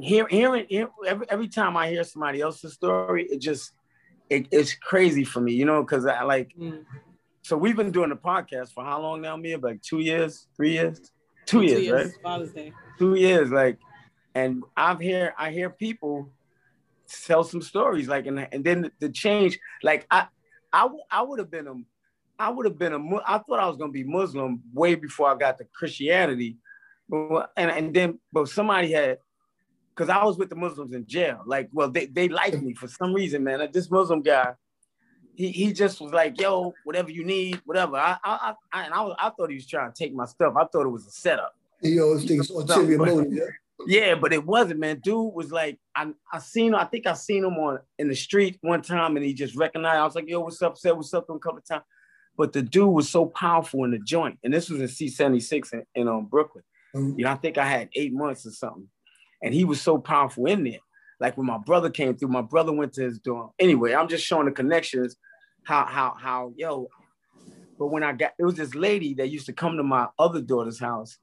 [0.01, 3.73] hear, hearing hear, every, every time I hear somebody else's story, it just
[4.31, 6.85] it, it's crazy for me, you know, because I like mm.
[7.43, 9.59] so we've been doing the podcast for how long now, Mia?
[9.59, 10.99] Like two years, three years,
[11.47, 12.23] two, two years, years, right?
[12.23, 12.73] Father's Day.
[12.99, 13.79] Two years, like,
[14.35, 16.31] and I've hear I hear people
[17.27, 20.27] tell some stories, like, and and then the change, like I
[20.73, 21.75] I I would have been a
[22.39, 25.37] I would have been a I thought I was gonna be Muslim way before I
[25.37, 26.57] got to Christianity,
[27.11, 29.19] and and then but somebody had
[29.95, 31.43] because I was with the Muslims in jail.
[31.45, 33.59] Like, well, they, they liked me for some reason, man.
[33.59, 34.55] Like, this Muslim guy,
[35.35, 37.97] he, he just was like, yo, whatever you need, whatever.
[37.97, 40.55] I I, I and I, was, I thought he was trying to take my stuff.
[40.57, 41.55] I thought it was a setup.
[41.83, 43.51] He always thinks ulterior motive.
[43.87, 44.15] Yeah.
[44.15, 45.01] But it wasn't, man.
[45.03, 48.59] Dude was like, I I seen I think I seen him on in the street
[48.63, 49.99] one time, and he just recognized.
[49.99, 50.77] I was like, yo, what's up?
[50.79, 51.85] Said what's up to him a couple of times.
[52.37, 55.83] But the dude was so powerful in the joint, and this was in C76 in,
[55.95, 56.65] in um, Brooklyn.
[56.95, 57.19] Mm-hmm.
[57.19, 58.89] You know, I think I had eight months or something,
[59.43, 60.81] and he was so powerful in there.
[61.21, 63.51] Like when my brother came through, my brother went to his dorm.
[63.59, 65.17] Anyway, I'm just showing the connections,
[65.65, 66.89] how how how yo.
[67.79, 70.41] But when I got, it was this lady that used to come to my other
[70.41, 71.19] daughter's house.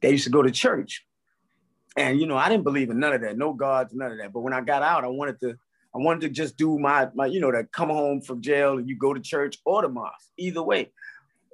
[0.00, 1.04] They used to go to church,
[1.98, 4.32] and you know, I didn't believe in none of that, no gods, none of that.
[4.32, 5.58] But when I got out, I wanted to,
[5.94, 8.88] I wanted to just do my, my, you know, to come home from jail and
[8.88, 10.92] you go to church or the mosque, either way,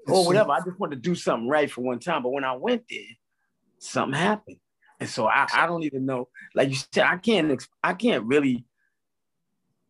[0.07, 0.53] or whatever.
[0.53, 2.23] I just wanted to do something right for one time.
[2.23, 3.01] But when I went there,
[3.79, 4.59] something happened,
[5.01, 6.29] and so I, I don't even know.
[6.55, 8.67] Like you said, I can't, I can't really,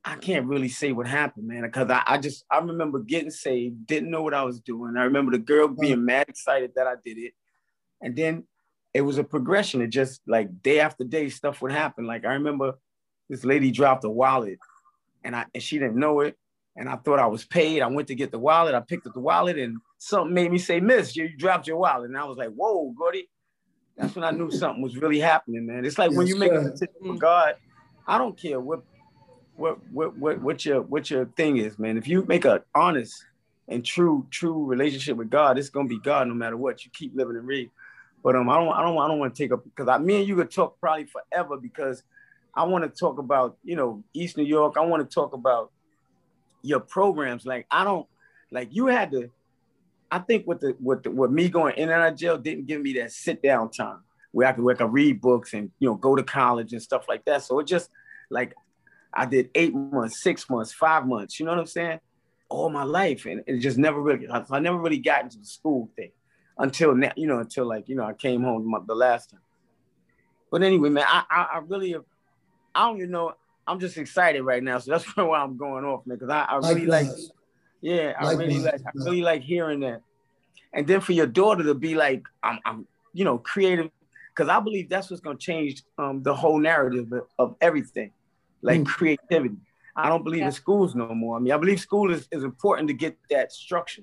[0.05, 3.87] I can't really say what happened, man, because I, I just, I remember getting saved,
[3.87, 4.97] didn't know what I was doing.
[4.97, 7.33] I remember the girl being mad excited that I did it,
[8.01, 8.45] and then
[8.95, 9.83] it was a progression.
[9.83, 12.07] It just like day after day, stuff would happen.
[12.07, 12.75] Like I remember
[13.29, 14.59] this lady dropped a wallet
[15.25, 16.39] and I and she didn't know it.
[16.77, 17.83] And I thought I was paid.
[17.83, 18.75] I went to get the wallet.
[18.75, 21.77] I picked up the wallet and something made me say, Miss, you, you dropped your
[21.77, 22.09] wallet.
[22.09, 23.29] And I was like, whoa, Gordy.
[23.97, 25.85] That's when I knew something was really happening, man.
[25.85, 27.19] It's like yes, when you make a decision for mm.
[27.19, 27.55] God,
[28.09, 28.83] I don't care what
[29.57, 31.97] what what what what your what your thing is, man.
[31.97, 33.25] If you make an honest
[33.69, 36.85] and true, true relationship with God, it's gonna be God no matter what.
[36.85, 37.71] You keep living and read.
[38.25, 40.21] But um, I don't, I don't, I don't want to take up because I, me
[40.21, 42.03] and you could talk probably forever because
[42.55, 44.77] I want to talk about, you know, East New York.
[44.79, 45.71] I want to talk about
[46.63, 47.45] your programs.
[47.45, 48.07] Like I don't,
[48.51, 49.31] like you had to.
[50.11, 52.67] I think with the with the, with me going in and out of jail didn't
[52.67, 53.99] give me that sit down time
[54.33, 56.81] where I could where I could read books and you know go to college and
[56.81, 57.43] stuff like that.
[57.43, 57.91] So it just
[58.31, 58.55] like
[59.13, 61.39] I did eight months, six months, five months.
[61.39, 62.01] You know what I'm saying?
[62.49, 64.29] All my life, and it just never really.
[64.29, 66.13] I, I never really got into the school thing
[66.59, 69.41] until now, you know, until like, you know, I came home the last time.
[70.51, 71.97] But anyway, man, I, I, I really,
[72.75, 73.35] I don't even know.
[73.67, 74.79] I'm just excited right now.
[74.79, 77.09] So that's why I'm going off, man, because I, I really like,
[77.81, 80.03] yeah, I really like, I really like hearing that.
[80.73, 83.91] And then for your daughter to be like, I'm, I'm you know, creative,
[84.35, 88.13] because I believe that's what's going to change um, the whole narrative of, of everything,
[88.63, 88.87] like mm.
[88.87, 89.57] creativity.
[89.97, 90.47] I don't believe yeah.
[90.47, 91.37] in schools no more.
[91.37, 94.03] I mean, I believe school is, is important to get that structure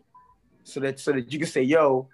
[0.63, 2.07] so that so that you can say, yo,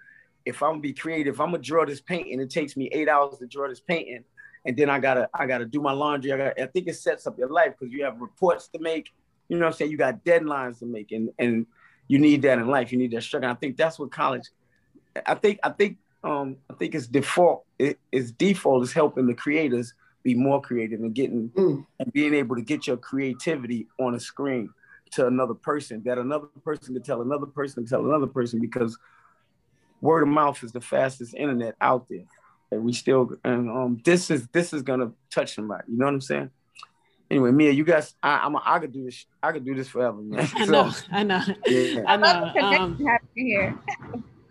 [0.48, 2.40] if I'm gonna be creative, I'm gonna draw this painting.
[2.40, 4.24] It takes me eight hours to draw this painting,
[4.64, 6.32] and then I gotta I gotta do my laundry.
[6.32, 9.10] I, got I think it sets up your life because you have reports to make.
[9.48, 9.90] You know what I'm saying?
[9.90, 11.66] You got deadlines to make, and and
[12.08, 12.90] you need that in life.
[12.92, 13.48] You need that structure.
[13.48, 14.48] I think that's what college.
[15.26, 17.64] I think I think um I think it's default.
[17.78, 21.86] It, its default is helping the creators be more creative and getting mm.
[21.98, 24.70] and being able to get your creativity on a screen
[25.10, 28.98] to another person that another person can tell another person can tell another person because
[30.00, 32.24] word of mouth is the fastest internet out there.
[32.70, 35.84] And we still and um this is this is gonna touch somebody.
[35.88, 36.50] You know what I'm saying?
[37.30, 39.26] Anyway, Mia, you guys, I, I'm a, I could do this.
[39.42, 40.48] I could do this forever, man.
[40.56, 42.02] I know, I know, yeah.
[42.06, 42.52] I know.
[42.62, 42.98] Um,
[43.34, 43.78] here.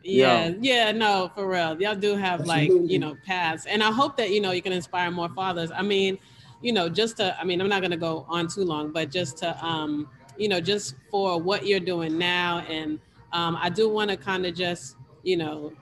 [0.03, 1.81] yeah, yeah, no, for real.
[1.81, 4.73] Y'all do have like you know paths, and I hope that you know you can
[4.73, 5.71] inspire more fathers.
[5.71, 6.19] I mean,
[6.61, 9.37] you know, just to, I mean, I'm not gonna go on too long, but just
[9.37, 10.07] to, um,
[10.37, 12.99] you know, just for what you're doing now, and
[13.33, 15.73] um, I do want to kind of just you know,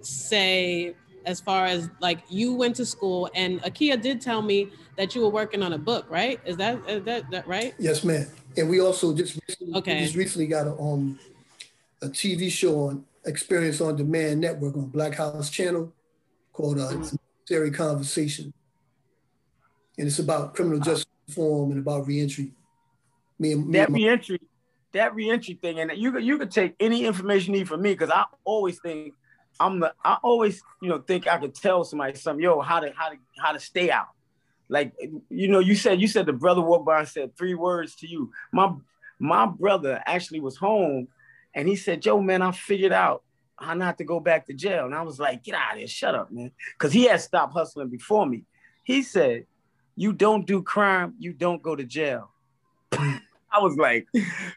[0.00, 5.14] say as far as like you went to school and Akia did tell me that
[5.14, 6.40] you were working on a book, right?
[6.44, 7.72] Is that is that, that right?
[7.78, 8.26] Yes, ma'am.
[8.56, 10.00] And we also just recently, okay.
[10.00, 11.20] just recently got a um
[12.02, 15.92] a TV show on Experience on Demand Network on Black House Channel
[16.52, 18.52] called uh, Necessary Conversation.
[19.98, 22.54] And it's about criminal justice reform and about reentry.
[23.38, 24.40] Me and, me that and my, reentry
[24.92, 27.92] that reentry thing, and you could you could take any information you need from me
[27.92, 29.14] because I always think
[29.58, 32.92] I'm the I always you know think I could tell somebody something yo how to
[32.96, 34.08] how to how to stay out.
[34.68, 34.92] Like
[35.28, 38.06] you know you said you said the brother walked by and said three words to
[38.06, 38.32] you.
[38.52, 38.72] My
[39.18, 41.08] my brother actually was home,
[41.54, 43.22] and he said, yo man, I figured out
[43.56, 45.86] how not to go back to jail." And I was like, "Get out of here,
[45.86, 48.44] shut up, man," because he had stopped hustling before me.
[48.82, 49.46] He said,
[49.94, 52.30] "You don't do crime, you don't go to jail."
[53.52, 54.06] I was like,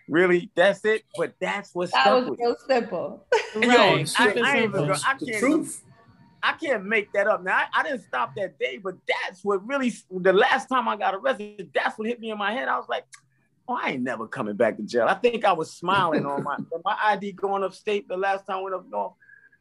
[0.07, 0.51] really?
[0.55, 1.03] That's it?
[1.17, 3.25] But that's what that stuck was so simple.
[3.55, 4.13] and Right.
[4.19, 4.81] I, I, simple.
[4.81, 5.83] even, I can't truth.
[6.43, 7.43] I can't make that up.
[7.43, 10.97] Now I, I didn't stop that day, but that's what really the last time I
[10.97, 12.67] got arrested, that's what hit me in my head.
[12.67, 13.05] I was like,
[13.67, 15.07] oh, I ain't never coming back to jail.
[15.07, 18.61] I think I was smiling on my my ID going upstate the last time I
[18.61, 19.13] went up north.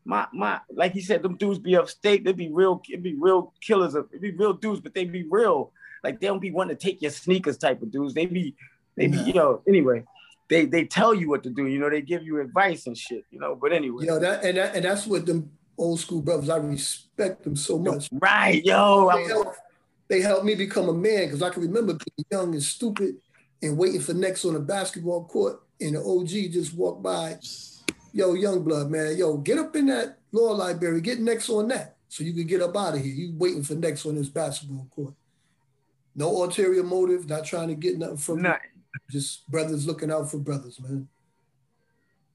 [0.04, 3.54] My my like he said, them dudes be upstate, they be real, it be real
[3.60, 5.72] killers of it be real dudes, but they be real.
[6.02, 8.12] Like they don't be wanting to take your sneakers type of dudes.
[8.12, 8.56] They be
[8.96, 10.04] they be, you know, anyway.
[10.48, 13.24] They they tell you what to do, you know, they give you advice and shit,
[13.30, 13.54] you know.
[13.54, 14.02] But anyway.
[14.04, 16.50] You know that and that, and that's what them old school brothers.
[16.50, 18.08] I respect them so much.
[18.12, 19.10] Right, yo.
[19.14, 19.56] They helped,
[20.08, 23.16] they helped me become a man because I can remember being young and stupid
[23.62, 27.38] and waiting for next on a basketball court, and the OG just walked by.
[28.12, 31.96] Yo, young blood, man, yo, get up in that law library, get next on that,
[32.08, 33.14] so you can get up out of here.
[33.14, 35.14] You waiting for next on this basketball court.
[36.14, 38.52] No ulterior motive, not trying to get nothing from you.
[39.12, 41.08] Nah, Just brothers looking out for brothers, man.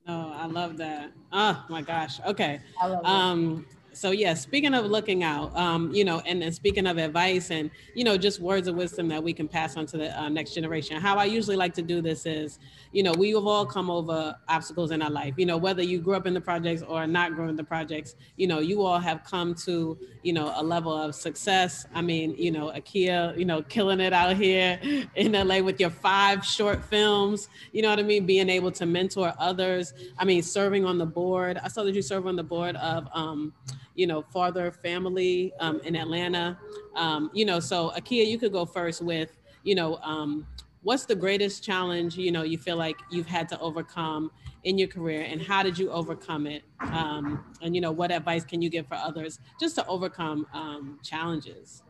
[0.07, 1.11] No, I love that.
[1.33, 2.19] Oh my gosh.
[2.25, 2.61] Okay.
[2.81, 3.05] I love.
[3.05, 3.65] Um,
[3.97, 7.71] so yeah, speaking of looking out, um, you know, and then speaking of advice and
[7.95, 10.53] you know, just words of wisdom that we can pass on to the uh, next
[10.53, 11.01] generation.
[11.01, 12.59] How I usually like to do this is,
[12.91, 15.33] you know, we have all come over obstacles in our life.
[15.37, 18.15] You know, whether you grew up in the projects or not growing in the projects,
[18.35, 21.87] you know, you all have come to, you know, a level of success.
[21.93, 24.79] I mean, you know, Akia, you know, killing it out here
[25.15, 27.49] in LA with your five short films.
[27.71, 28.27] You know what I mean?
[28.27, 29.93] Being able to mentor others.
[30.19, 31.57] I mean, serving on the board.
[31.57, 33.07] I saw that you serve on the board of.
[33.13, 33.53] Um,
[33.97, 36.57] you know, Father Family um, in Atlanta.
[36.95, 40.47] Um, you know, so Akia, you could go first with, you know, um,
[40.83, 44.31] what's the greatest challenge, you know, you feel like you've had to overcome
[44.63, 46.63] in your career and how did you overcome it?
[46.79, 50.99] Um, and, you know, what advice can you give for others just to overcome um,
[51.03, 51.83] challenges?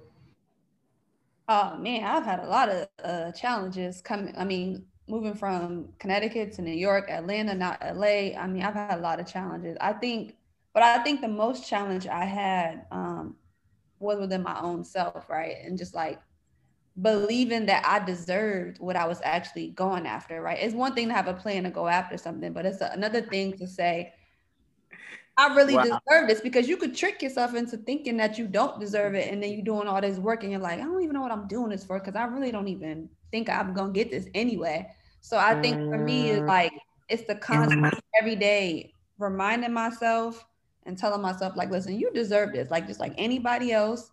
[1.50, 4.34] Oh man, I've had a lot of uh, challenges coming.
[4.38, 8.36] I mean, moving from Connecticut to New York, Atlanta, not LA.
[8.38, 9.78] I mean, I've had a lot of challenges.
[9.80, 10.36] I think,
[10.78, 13.38] but I think the most challenge I had um,
[14.00, 15.56] was within my own self, right?
[15.66, 16.20] And just like
[17.02, 20.60] believing that I deserved what I was actually going after, right?
[20.62, 23.58] It's one thing to have a plan to go after something, but it's another thing
[23.58, 24.14] to say,
[25.38, 25.84] I really Wow.
[25.84, 29.42] deserve this because you could trick yourself into thinking that you don't deserve it, and
[29.44, 31.48] then you're doing all this work, and you're like, I don't even know what I'm
[31.48, 34.90] doing this for because I really don't even think I'm gonna get this anyway.
[35.22, 36.48] So I think for me, it's Mm.
[36.48, 36.74] like
[37.10, 37.82] it's the constant
[38.20, 40.46] every day reminding myself
[40.88, 44.12] and telling myself, like, listen, you deserve this, like just like anybody else.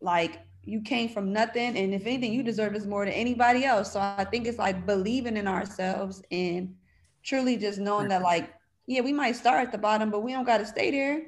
[0.00, 3.92] Like you came from nothing, and if anything, you deserve this more than anybody else.
[3.92, 6.74] So I think it's like believing in ourselves and
[7.22, 8.52] truly just knowing that, like,
[8.86, 11.26] yeah, we might start at the bottom, but we don't got to stay there.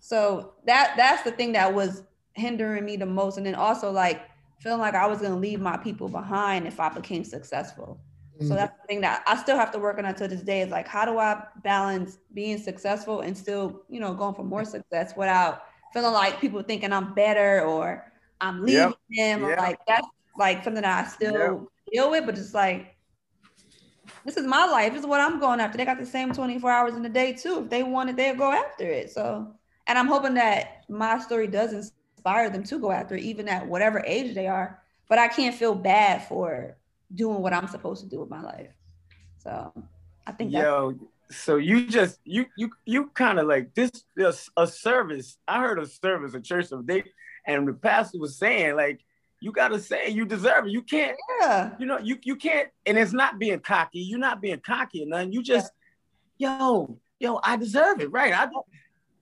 [0.00, 2.02] So that that's the thing that was
[2.34, 4.22] hindering me the most, and then also like
[4.58, 8.00] feeling like I was gonna leave my people behind if I became successful.
[8.42, 8.56] So Mm.
[8.56, 10.88] that's the thing that I still have to work on until this day is like,
[10.88, 15.62] how do I balance being successful and still, you know, going for more success without
[15.92, 18.96] feeling like people thinking I'm better or I'm leaving Yep.
[19.10, 19.58] them or Yep.
[19.58, 21.68] like that's like something that I still Yep.
[21.92, 22.96] deal with, but just like
[24.24, 24.92] this is my life.
[24.92, 25.78] This is what I'm going after.
[25.78, 27.62] They got the same 24 hours in the day too.
[27.64, 29.10] If they want it, they'll go after it.
[29.10, 29.54] So,
[29.86, 33.66] and I'm hoping that my story does inspire them to go after it, even at
[33.66, 34.82] whatever age they are.
[35.08, 36.76] But I can't feel bad for
[37.14, 38.70] doing what I'm supposed to do with my life.
[39.38, 39.72] So
[40.26, 40.94] I think that's Yo,
[41.30, 45.38] so you just you you you kind of like this this a service.
[45.48, 47.04] I heard a service, a church of they,
[47.46, 49.00] and the pastor was saying like
[49.40, 50.70] you gotta say you deserve it.
[50.70, 51.72] You can't, yeah.
[51.78, 53.98] you know, you you can't, and it's not being cocky.
[53.98, 55.32] You're not being cocky or nothing.
[55.32, 55.72] You just,
[56.38, 58.32] yo, yo, I deserve it, right?
[58.32, 58.48] I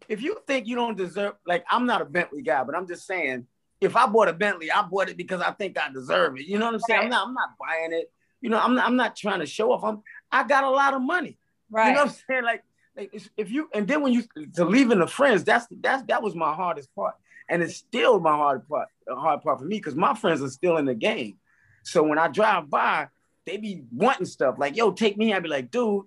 [0.09, 3.07] if you think you don't deserve, like I'm not a Bentley guy, but I'm just
[3.07, 3.47] saying,
[3.81, 6.47] if I bought a Bentley, I bought it because I think I deserve it.
[6.47, 7.01] You know what I'm saying?
[7.05, 8.13] I'm not, I'm not buying it.
[8.41, 9.85] You know, I'm not, I'm not trying to show off.
[9.85, 11.39] I'm, I got a lot of money.
[11.71, 11.89] Right.
[11.89, 12.45] You know what I'm saying?
[12.45, 12.65] Like,
[12.97, 16.35] like if- you and then when you to leaving the friends, that's that's that was
[16.35, 17.15] my hardest part,
[17.49, 20.77] and it's still my hard part, hard part for me because my friends are still
[20.77, 21.37] in the game.
[21.83, 23.09] So when I drive by,
[23.47, 26.07] they be wanting stuff like, "Yo, take me." I'd be like, "Dude,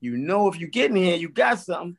[0.00, 1.96] you know, if you get in here, you got something."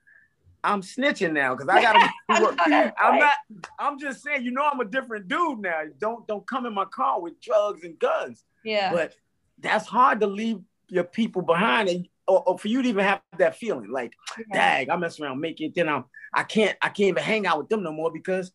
[0.64, 2.10] I'm snitching now because I gotta.
[2.44, 2.58] work.
[2.98, 3.34] I'm not.
[3.80, 5.82] I'm just saying, you know, I'm a different dude now.
[6.00, 8.92] Don't don't come in my car with drugs and guns yeah.
[8.92, 9.14] but
[9.60, 13.22] that's hard to leave your people behind and or, or for you to even have
[13.38, 14.78] that feeling like yeah.
[14.78, 17.58] dag i mess around make it then i'm i can't i can't even hang out
[17.58, 18.52] with them no more because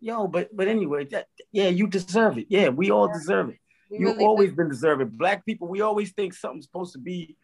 [0.00, 3.58] yo but but anyway that yeah you deserve it yeah we all deserve it
[3.90, 7.36] We you really always been deserving black people we always think something's supposed to be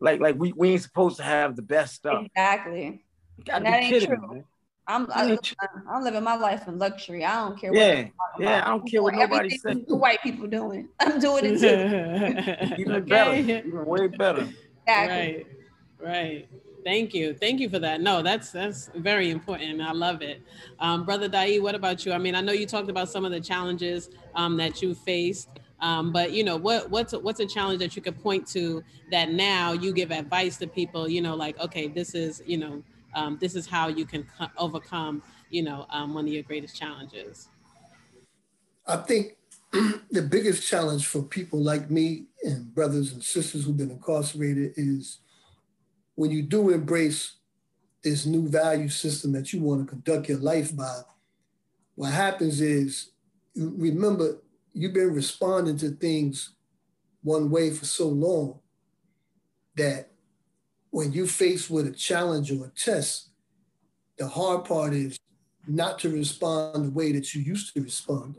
[0.00, 3.04] like like we, we ain't supposed to have the best stuff exactly.
[3.40, 4.28] You gotta And that ain't kidding true.
[4.28, 4.44] man.
[4.86, 5.38] I'm I,
[5.88, 7.24] I'm living my life in luxury.
[7.24, 7.72] I don't care.
[7.72, 8.62] Yeah, yeah.
[8.66, 9.78] I don't care what nobody says.
[9.86, 10.88] The white people doing.
[11.00, 12.74] I'm doing it too.
[12.80, 13.08] even okay.
[13.08, 13.34] better.
[13.34, 14.48] Even way better.
[14.86, 14.86] Exactly.
[14.88, 15.46] Right.
[16.02, 16.48] Right.
[16.84, 17.34] Thank you.
[17.34, 18.00] Thank you for that.
[18.00, 19.80] No, that's that's very important.
[19.80, 20.42] I love it.
[20.80, 22.12] Um, Brother Dae, what about you?
[22.12, 25.50] I mean, I know you talked about some of the challenges um, that you faced,
[25.80, 28.82] um, but you know, what what's a, what's a challenge that you could point to
[29.10, 31.08] that now you give advice to people?
[31.08, 32.82] You know, like okay, this is you know
[33.14, 36.76] um, this is how you can co- overcome, you know, um, one of your greatest
[36.76, 37.48] challenges?
[38.86, 39.36] I think
[40.10, 45.18] the biggest challenge for people like me and brothers and sisters who've been incarcerated is
[46.14, 47.36] when you do embrace
[48.02, 51.00] this new value system that you want to conduct your life by,
[51.94, 53.10] what happens is,
[53.54, 54.38] remember,
[54.72, 56.54] you've been responding to things
[57.22, 58.58] one way for so long
[59.76, 60.09] that
[60.90, 63.30] when you face with a challenge or a test,
[64.18, 65.18] the hard part is
[65.66, 68.36] not to respond the way that you used to respond.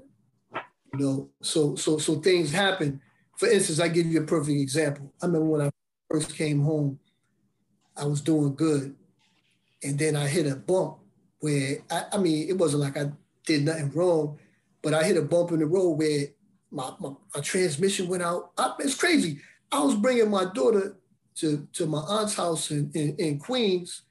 [0.93, 3.01] You know, so so so things happen.
[3.37, 5.13] For instance, I give you a perfect example.
[5.21, 5.71] I remember when I
[6.09, 6.99] first came home,
[7.95, 8.95] I was doing good,
[9.83, 10.97] and then I hit a bump
[11.39, 13.11] where I, I mean it wasn't like I
[13.45, 14.37] did nothing wrong,
[14.81, 16.25] but I hit a bump in the road where
[16.69, 18.51] my, my, my transmission went out.
[18.57, 19.39] I, it's crazy.
[19.71, 20.97] I was bringing my daughter
[21.35, 24.03] to, to my aunt's house in, in, in Queens.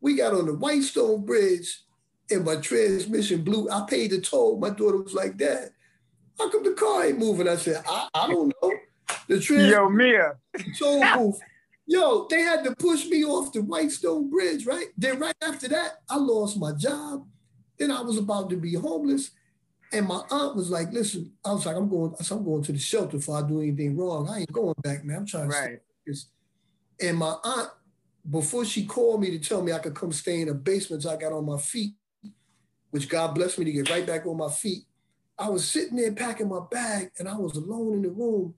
[0.00, 1.82] We got on the Whitestone Bridge
[2.30, 3.68] and my transmission blew.
[3.70, 4.58] I paid the toll.
[4.58, 5.70] My daughter was like, Dad,
[6.38, 7.48] how come the car ain't moving?
[7.48, 8.72] I said, I, I don't know.
[9.28, 10.34] The trans- Yo, Mia.
[10.78, 11.40] toll booth.
[11.86, 14.86] Yo, they had to push me off the Whitestone Bridge, right?
[14.96, 17.26] Then right after that, I lost my job.
[17.78, 19.30] Then I was about to be homeless.
[19.92, 22.72] And my aunt was like, listen, I was like, I'm going, I am going to
[22.72, 24.28] the shelter if I do anything wrong.
[24.28, 25.18] I ain't going back, man.
[25.18, 25.78] I'm trying to right.
[27.00, 27.70] And my aunt,
[28.30, 31.16] before she called me to tell me I could come stay in the basement I
[31.16, 31.94] got on my feet,
[32.90, 34.84] which God blessed me to get right back on my feet,
[35.38, 38.54] I was sitting there packing my bag and I was alone in the room.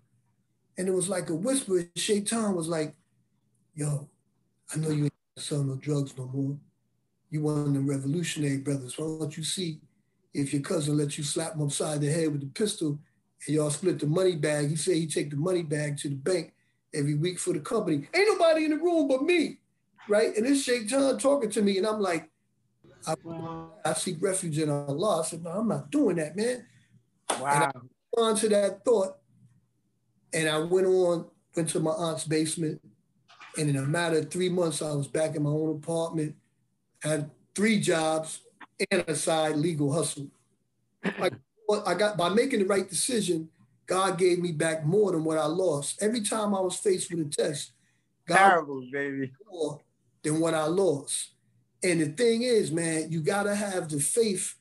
[0.78, 1.88] And it was like a whisper.
[1.96, 2.94] Shaitan was like,
[3.74, 4.08] yo,
[4.72, 6.56] I know you ain't selling no drugs no more.
[7.30, 8.98] You one of them revolutionary brothers.
[8.98, 9.80] Why don't you see
[10.34, 12.98] if your cousin lets you slap him upside the head with a pistol
[13.46, 14.68] and y'all split the money bag?
[14.68, 16.52] He said he take the money bag to the bank
[16.96, 18.08] every week for the company.
[18.14, 19.58] Ain't nobody in the room but me,
[20.08, 20.36] right?
[20.36, 22.30] And this Shaitan talking to me, and I'm like,
[23.06, 23.14] I,
[23.84, 25.20] I seek refuge in Allah.
[25.20, 26.66] I said, no, I'm not doing that, man.
[27.40, 27.46] Wow.
[27.46, 27.70] And I
[28.20, 29.16] on to that thought,
[30.32, 32.80] and I went on, went to my aunt's basement,
[33.58, 36.34] and in a matter of three months, I was back in my own apartment,
[37.02, 38.40] had three jobs,
[38.90, 40.28] and a side legal hustle.
[41.04, 41.30] I,
[41.86, 43.48] I got by making the right decision,
[43.86, 46.02] God gave me back more than what I lost.
[46.02, 47.72] Every time I was faced with a test,
[48.26, 49.32] God Terrible, baby.
[49.48, 49.80] more
[50.22, 51.30] than what I lost.
[51.82, 54.54] And the thing is, man, you gotta have the faith.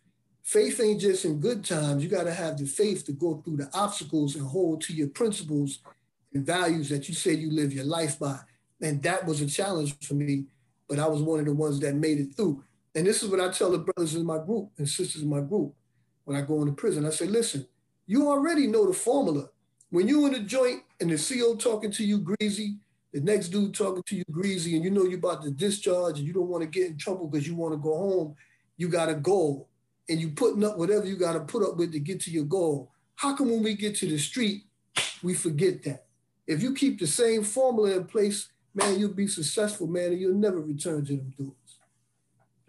[0.43, 2.03] Faith ain't just in good times.
[2.03, 5.79] You gotta have the faith to go through the obstacles and hold to your principles
[6.33, 8.39] and values that you say you live your life by.
[8.81, 10.45] And that was a challenge for me,
[10.87, 12.63] but I was one of the ones that made it through.
[12.93, 15.41] And this is what I tell the brothers in my group and sisters in my
[15.41, 15.73] group
[16.25, 17.05] when I go into prison.
[17.05, 17.65] I say, listen,
[18.07, 19.49] you already know the formula.
[19.89, 22.77] When you in a joint and the CO talking to you greasy,
[23.13, 26.27] the next dude talking to you greasy, and you know you're about to discharge and
[26.27, 28.35] you don't want to get in trouble because you want to go home,
[28.77, 29.69] you got a goal.
[30.09, 32.43] And you putting up whatever you got to put up with to get to your
[32.43, 32.91] goal.
[33.15, 34.63] How come when we get to the street,
[35.23, 36.05] we forget that?
[36.45, 40.35] If you keep the same formula in place, man, you'll be successful, man, and you'll
[40.35, 41.79] never return to them dudes.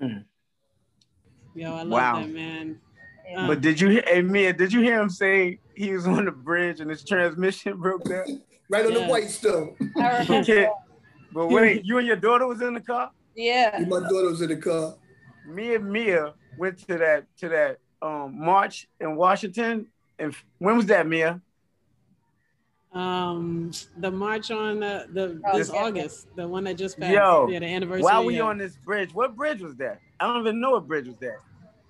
[0.00, 0.24] Mm.
[1.54, 2.20] Yo, I love wow.
[2.20, 2.78] that, man.
[3.28, 3.46] Yeah.
[3.46, 6.30] But did you hear, hey Mia, did you hear him say he was on the
[6.30, 8.42] bridge and his transmission broke down?
[8.68, 8.98] right on yeah.
[9.00, 9.76] the Whitestone.
[10.30, 10.68] okay.
[11.32, 13.10] But wait, you and your daughter was in the car?
[13.34, 13.84] Yeah.
[13.88, 14.94] My daughter was in the car.
[15.46, 19.86] Me and Mia went to that to that um, march in Washington.
[20.18, 21.40] And when was that, Mia?
[22.92, 27.12] Um, the march on the, the oh, this August, the one that just passed.
[27.12, 28.02] Yo, yeah, the anniversary.
[28.02, 28.44] Why we yeah.
[28.44, 29.12] on this bridge?
[29.12, 30.00] What bridge was that?
[30.18, 31.36] I don't even know what bridge was that.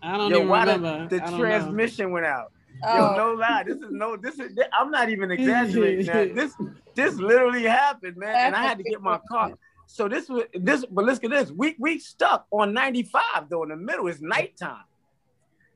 [0.03, 1.09] I don't Yo, even remember.
[1.09, 2.13] The, the transmission know.
[2.13, 2.53] went out.
[2.85, 2.97] Oh.
[2.97, 3.65] Yo, no lie.
[3.67, 4.17] This is no.
[4.17, 4.57] This is.
[4.73, 6.07] I'm not even exaggerating.
[6.07, 6.35] now.
[6.35, 6.55] This
[6.95, 8.35] this literally happened, man.
[8.35, 9.53] And I had to get my car.
[9.87, 10.85] So this was this.
[10.91, 11.51] But look at this.
[11.51, 13.63] We we stuck on 95 though.
[13.63, 14.85] In the middle, it's nighttime.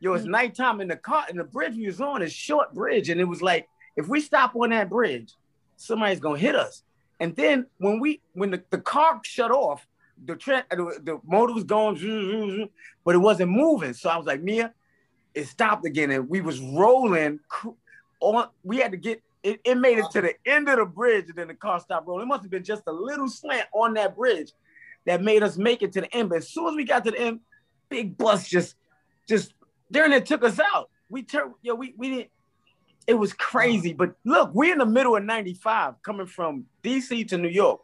[0.01, 0.31] Yo, it's mm.
[0.31, 1.25] nighttime in the car.
[1.29, 4.21] And the bridge we was on is short bridge, and it was like if we
[4.21, 5.35] stop on that bridge,
[5.77, 6.83] somebody's gonna hit us.
[7.21, 9.87] And then when we when the, the car shut off,
[10.25, 12.69] the trend, the, the motor was going,
[13.05, 13.95] but it wasn't moving.
[13.95, 14.73] So I was like, Mia,
[15.35, 17.41] it stopped again, and we was rolling
[18.21, 18.49] on.
[18.63, 19.61] We had to get it.
[19.65, 22.25] It made it to the end of the bridge, and then the car stopped rolling.
[22.25, 24.53] It must have been just a little slant on that bridge
[25.07, 26.29] that made us make it to the end.
[26.29, 27.41] But as soon as we got to the end,
[27.89, 28.77] big bus just
[29.29, 29.55] just
[29.91, 30.91] during it took us out.
[31.09, 32.31] We turned, yo, we we didn't.
[33.07, 37.39] It was crazy, but look, we're in the middle of 95 coming from DC to
[37.39, 37.81] New York.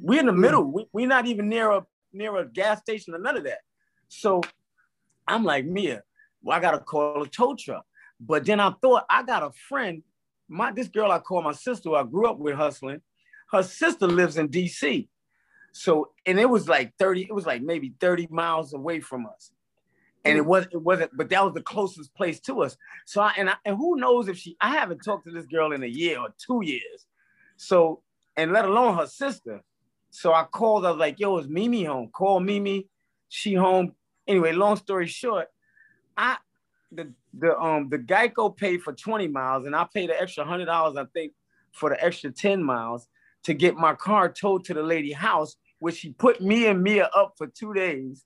[0.00, 0.64] We're in the middle.
[0.64, 3.60] We, we're not even near a near a gas station or none of that.
[4.08, 4.42] So
[5.26, 6.02] I'm like, Mia,
[6.42, 7.84] well, I gotta call a tow truck.
[8.18, 10.02] But then I thought I got a friend,
[10.48, 13.00] my this girl I call my sister, I grew up with hustling.
[13.50, 15.08] Her sister lives in DC.
[15.72, 19.52] So, and it was like 30, it was like maybe 30 miles away from us.
[20.24, 20.46] And it mm.
[20.46, 22.76] was it wasn't, but that was the closest place to us.
[23.06, 25.72] So I and I, and who knows if she I haven't talked to this girl
[25.72, 27.06] in a year or two years.
[27.56, 28.02] So,
[28.36, 29.62] and let alone her sister.
[30.10, 32.08] So I called her like, yo, is Mimi home?
[32.12, 32.88] Call Mimi.
[33.28, 33.92] She home.
[34.26, 35.48] Anyway, long story short,
[36.16, 36.36] I
[36.92, 40.66] the the um the Geico paid for 20 miles and I paid the extra hundred
[40.66, 41.32] dollars, I think,
[41.72, 43.06] for the extra 10 miles
[43.44, 47.08] to get my car towed to the lady house, which she put me and Mia
[47.14, 48.24] up for two days.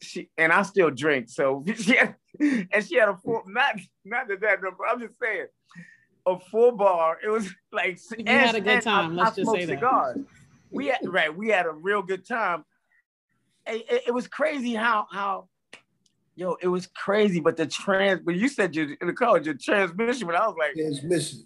[0.00, 4.28] She and I still drink, so she had, and she had a full not not
[4.28, 4.84] that that number.
[4.86, 5.46] I'm just saying
[6.26, 7.18] a full bar.
[7.24, 9.16] It was like you had a good time.
[9.16, 10.18] Let's I just say cigars.
[10.70, 10.76] That.
[10.76, 11.34] We had right.
[11.34, 12.64] We had a real good time.
[13.66, 15.48] It, it, it was crazy how how
[16.38, 17.40] yo, it was crazy.
[17.40, 20.56] But the trans, but you said you in the car, your transmission, but I was
[20.58, 21.44] like transmission.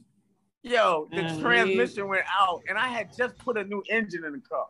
[0.63, 4.33] Yo, the uh, transmission went out, and I had just put a new engine in
[4.33, 4.67] the car.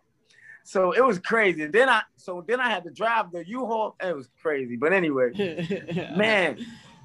[0.64, 1.66] So it was crazy.
[1.66, 3.96] Then I so then I had to drive the U-Haul.
[4.02, 4.76] It was crazy.
[4.76, 5.32] But anyway,
[6.16, 6.64] man.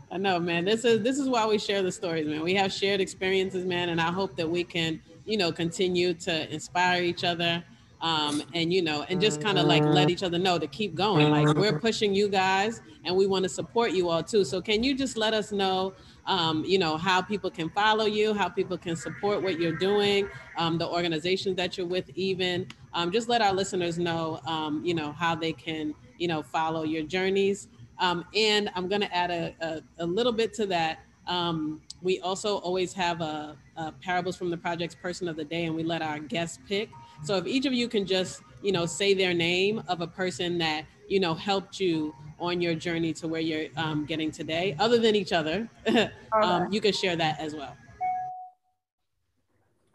[0.09, 0.63] I know, man.
[0.63, 2.41] This is this is why we share the stories, man.
[2.41, 6.51] We have shared experiences, man, and I hope that we can, you know, continue to
[6.53, 7.63] inspire each other
[8.01, 10.93] um, and you know, and just kind of like let each other know to keep
[10.93, 11.29] going.
[11.31, 14.43] Like we're pushing you guys, and we want to support you all too.
[14.43, 15.93] So can you just let us know,
[16.25, 20.29] um, you know, how people can follow you, how people can support what you're doing,
[20.57, 24.93] um, the organizations that you're with, even um, just let our listeners know, um, you
[24.93, 27.67] know, how they can, you know, follow your journeys.
[27.99, 30.99] Um, and I'm going to add a, a, a, little bit to that.
[31.25, 35.65] Um, we also always have a, a parables from the project's person of the day,
[35.65, 36.89] and we let our guests pick.
[37.23, 40.57] So if each of you can just, you know, say their name of a person
[40.57, 44.99] that, you know, helped you on your journey to where you're um, getting today, other
[44.99, 45.69] than each other,
[46.33, 47.75] um, you can share that as well.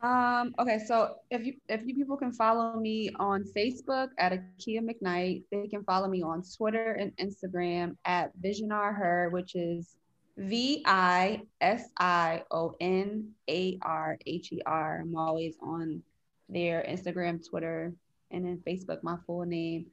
[0.02, 4.80] Um, okay, so if you if you people can follow me on Facebook at Akia
[4.80, 9.94] McKnight, they can follow me on Twitter and Instagram at Visionar Her, which is
[10.36, 15.00] V I S I O N A R H E R.
[15.02, 16.02] I'm always on
[16.48, 17.92] their Instagram, Twitter,
[18.30, 19.86] and then Facebook, my full name.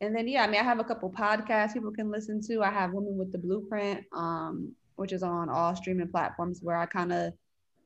[0.00, 2.62] And then yeah, I mean I have a couple podcasts people can listen to.
[2.62, 6.86] I have Women with the Blueprint, um, which is on all streaming platforms where I
[6.86, 7.32] kind of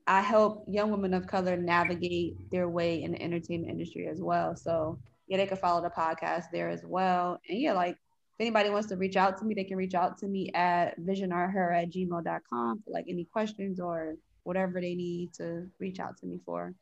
[0.06, 4.54] I help young women of color navigate their way in the entertainment industry as well.
[4.54, 7.40] So yeah, they can follow the podcast there as well.
[7.48, 7.98] And yeah, like
[8.36, 11.00] if anybody wants to reach out to me, they can reach out to me at
[11.00, 16.26] visionarher at gmail.com for like any questions or whatever they need to reach out to
[16.26, 16.74] me for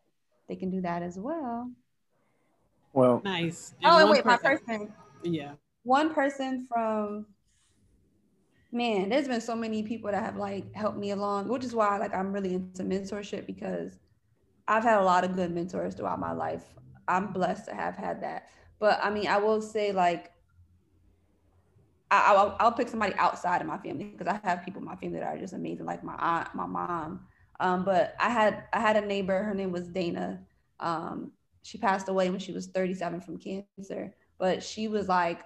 [0.48, 1.70] they can do that as well.
[2.92, 3.72] Well, nice.
[3.80, 4.92] And oh, and wait, person, my person.
[5.22, 5.52] Yeah.
[5.84, 7.26] One person from
[8.72, 11.98] man, there's been so many people that have like helped me along, which is why
[11.98, 14.00] like I'm really into mentorship because
[14.66, 16.64] I've had a lot of good mentors throughout my life.
[17.06, 18.48] I'm blessed to have had that.
[18.80, 20.33] But I mean, I will say like
[22.22, 24.96] I, will I'll pick somebody outside of my family because I have people in my
[24.96, 27.26] family that are just amazing, like my aunt, my mom,
[27.60, 29.42] um, but I had I had a neighbor.
[29.42, 30.40] Her name was Dana.
[30.80, 34.14] Um, she passed away when she was 37 from cancer.
[34.38, 35.42] But she was like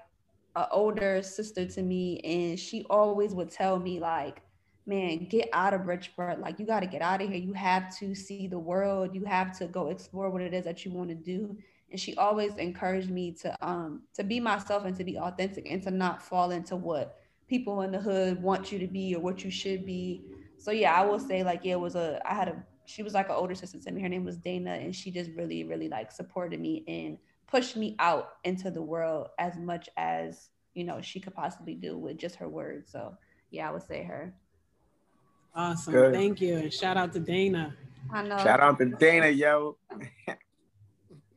[0.56, 4.42] an older sister to me, and she always would tell me like,
[4.86, 6.40] "Man, get out of Bridgeport.
[6.40, 7.38] Like you got to get out of here.
[7.38, 9.14] You have to see the world.
[9.14, 11.56] You have to go explore what it is that you want to do."
[11.90, 15.82] And she always encouraged me to um to be myself and to be authentic and
[15.84, 17.18] to not fall into what
[17.48, 20.22] people in the hood want you to be or what you should be
[20.58, 23.14] so yeah, I will say like yeah, it was a I had a she was
[23.14, 24.02] like an older sister to me.
[24.02, 27.96] Her name was Dana, and she just really, really like supported me and pushed me
[27.98, 32.36] out into the world as much as you know she could possibly do with just
[32.36, 32.90] her words.
[32.90, 33.16] So
[33.50, 34.34] yeah, I would say her.
[35.54, 36.12] Awesome, Good.
[36.12, 37.74] thank you, and shout out to Dana.
[38.12, 38.36] I know.
[38.38, 39.76] Shout out to Dana, yo.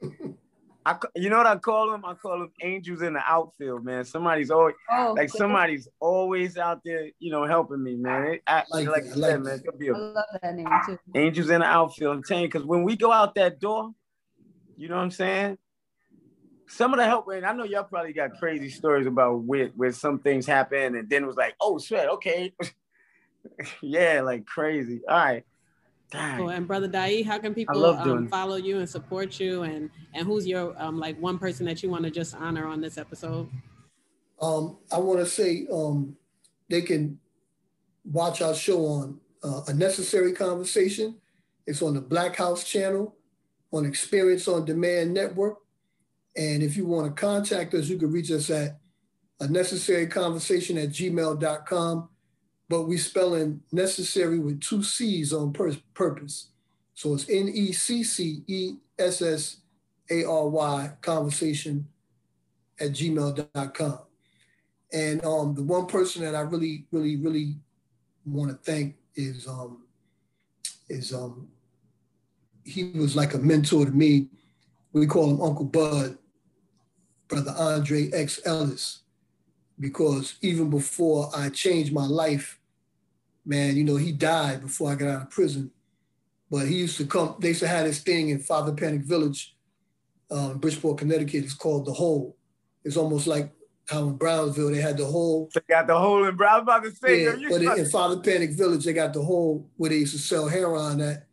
[0.83, 2.03] I, you know what I call them?
[2.05, 4.03] I call them angels in the outfield, man.
[4.03, 8.33] Somebody's always oh, like somebody's always out there, you know, helping me, man.
[8.33, 10.97] It, I, like, like said, man, it be a, I love that name too.
[11.13, 12.17] Angels in the outfield.
[12.17, 13.91] I'm telling you, because when we go out that door,
[14.75, 15.59] you know what I'm saying?
[16.67, 19.91] Some of the help, and I know y'all probably got crazy stories about where, where
[19.91, 22.53] some things happen, and then it was like, oh shit, okay.
[23.81, 25.01] yeah, like crazy.
[25.07, 25.43] All right.
[26.11, 26.49] Cool.
[26.49, 29.63] And brother Dae, how can people um, follow you and support you?
[29.63, 32.81] And and who's your um, like one person that you want to just honor on
[32.81, 33.49] this episode?
[34.41, 36.17] Um, I want to say um,
[36.69, 37.19] they can
[38.03, 41.17] watch our show on uh, A Necessary Conversation.
[41.65, 43.15] It's on the Black House channel
[43.71, 45.57] on Experience on Demand Network.
[46.35, 48.79] And if you want to contact us, you can reach us at
[49.39, 52.09] a necessary conversation at gmail.com.
[52.71, 56.51] But we spell in necessary with two C's on pur- purpose.
[56.93, 59.57] So it's N E C C E S S
[60.09, 61.85] A R Y conversation
[62.79, 63.99] at gmail.com.
[64.93, 67.55] And um, the one person that I really, really, really
[68.25, 69.83] want to thank is um,
[70.87, 71.49] is um,
[72.63, 74.27] he was like a mentor to me.
[74.93, 76.17] We call him Uncle Bud,
[77.27, 78.99] Brother Andre X Ellis,
[79.77, 82.59] because even before I changed my life,
[83.45, 85.71] man, you know, he died before I got out of prison.
[86.49, 89.55] But he used to come, they used to have this thing in Father Panik Village,
[90.29, 91.45] um, Bridgeport, Connecticut.
[91.45, 92.35] It's called The Hole.
[92.83, 93.51] It's almost like
[93.87, 95.49] how in Brownsville they had the hole.
[95.53, 96.61] They got the hole in Brown.
[96.61, 99.89] about to say, yeah, but in, in Father Panik Village, they got the hole where
[99.89, 101.27] they used to sell heroin at.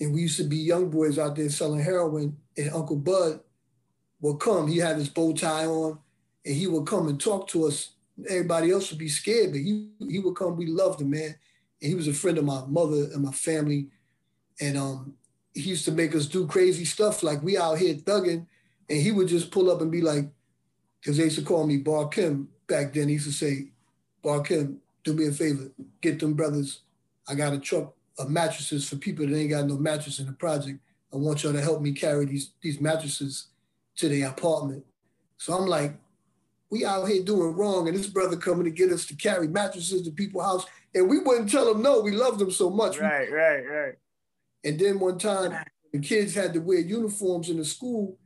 [0.00, 2.36] And we used to be young boys out there selling heroin.
[2.56, 3.40] And Uncle Bud
[4.20, 4.66] would come.
[4.66, 5.98] He had his bow tie on,
[6.44, 7.90] and he would come and talk to us.
[8.28, 10.56] Everybody else would be scared, but he he would come.
[10.56, 11.36] We loved him, man.
[11.80, 13.88] He was a friend of my mother and my family.
[14.60, 15.14] And um,
[15.54, 17.22] he used to make us do crazy stuff.
[17.22, 18.46] Like we out here thugging,
[18.88, 20.28] and he would just pull up and be like,
[21.00, 23.08] because they used to call me Bar Kim back then.
[23.08, 23.70] He used to say,
[24.22, 25.70] Bar Kim, do me a favor,
[26.00, 26.82] get them brothers.
[27.26, 30.32] I got a truck of mattresses for people that ain't got no mattress in the
[30.32, 30.78] project.
[31.12, 33.46] I want y'all to help me carry these these mattresses
[33.96, 34.84] to their apartment.
[35.38, 35.94] So I'm like,
[36.70, 40.02] we out here doing wrong, and this brother coming to get us to carry mattresses
[40.02, 42.00] to people's house, and we wouldn't tell them no.
[42.00, 42.98] We loved them so much.
[42.98, 43.94] Right, right, right.
[44.64, 45.56] And then one time,
[45.92, 48.18] the kids had to wear uniforms in the school.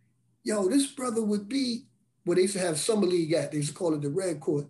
[0.43, 1.87] Yo, this brother would be
[2.25, 3.51] where they used to have summer league at.
[3.51, 4.67] They used to call it the red court.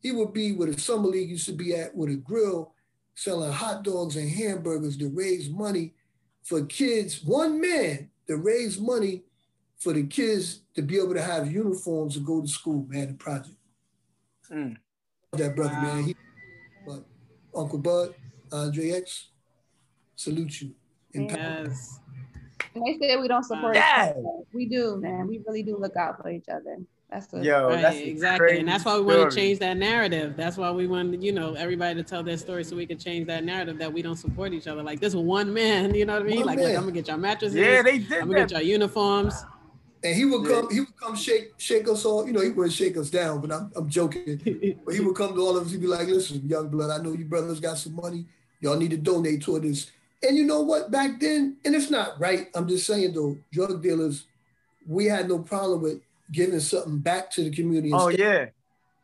[0.00, 2.74] He would be where the summer league used to be at with a grill,
[3.14, 5.94] selling hot dogs and hamburgers to raise money
[6.42, 7.22] for kids.
[7.22, 9.22] One man to raise money
[9.84, 13.14] for the kids to be able to have uniforms and go to school, man, the
[13.14, 13.54] project.
[14.50, 14.76] Mm.
[15.34, 15.82] That brother, wow.
[15.82, 16.04] man.
[16.04, 16.16] He,
[16.86, 17.04] but
[17.54, 18.14] Uncle Bud,
[18.50, 19.28] Andre X,
[20.16, 20.74] salute you.
[21.12, 22.00] Yes.
[22.74, 24.06] And they say we don't support yeah.
[24.06, 24.22] each other.
[24.54, 25.28] We do, man.
[25.28, 26.78] We really do look out for each other.
[27.10, 29.18] That's a, Yo, right, that's exactly, and that's why we story.
[29.18, 30.34] want to change that narrative.
[30.36, 33.28] That's why we want, you know, everybody to tell their story so we can change
[33.28, 34.82] that narrative that we don't support each other.
[34.82, 36.38] Like this one man, you know what I mean?
[36.38, 37.54] One like, like, I'm gonna get y'all mattresses.
[37.54, 38.12] Yeah, they did.
[38.14, 38.48] I'm gonna that.
[38.48, 39.44] get y'all uniforms.
[40.04, 42.26] And he would come, he would come shake, shake us all.
[42.26, 44.38] You know, he wouldn't shake us down, but I'm, I'm joking.
[44.84, 45.72] but he would come to all of us.
[45.72, 48.26] He'd be like, "Listen, young blood, I know you brothers got some money.
[48.60, 49.90] Y'all need to donate toward this."
[50.22, 50.90] And you know what?
[50.90, 52.48] Back then, and it's not right.
[52.54, 54.24] I'm just saying though, drug dealers,
[54.86, 57.90] we had no problem with giving something back to the community.
[57.94, 58.48] Oh yeah,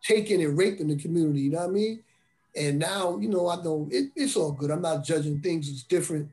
[0.03, 1.41] taking and raping the community.
[1.41, 2.03] You know what I mean?
[2.55, 4.71] And now, you know, I know it, it's all good.
[4.71, 6.29] I'm not judging things It's different,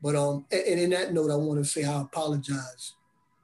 [0.00, 2.92] but um, and in that note, I want to say I apologize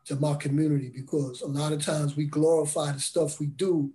[0.05, 3.93] to my community because a lot of times we glorify the stuff we do,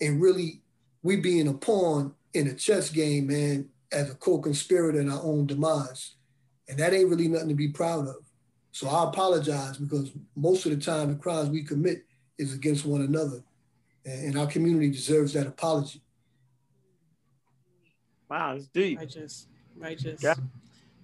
[0.00, 0.62] and really
[1.02, 5.46] we being a pawn in a chess game, man, as a co-conspirator in our own
[5.46, 6.14] demise,
[6.68, 8.16] and that ain't really nothing to be proud of.
[8.72, 12.04] So I apologize because most of the time the crimes we commit
[12.38, 13.42] is against one another.
[14.04, 16.00] And our community deserves that apology.
[18.30, 18.98] Wow, it's deep.
[18.98, 20.34] Righteous, righteous, yeah.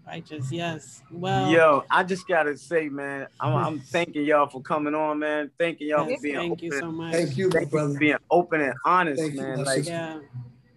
[0.07, 0.51] Righteous.
[0.53, 1.03] Yes.
[1.11, 5.51] Well, yo, I just gotta say, man, I'm, I'm thanking y'all for coming on, man.
[5.59, 6.37] Thanking y'all yes, for being.
[6.37, 6.65] Thank open.
[6.65, 7.13] you so much.
[7.13, 7.89] Thank you, thank brother.
[7.89, 9.59] You for being open and honest, thank man.
[9.59, 10.19] You, like, yeah.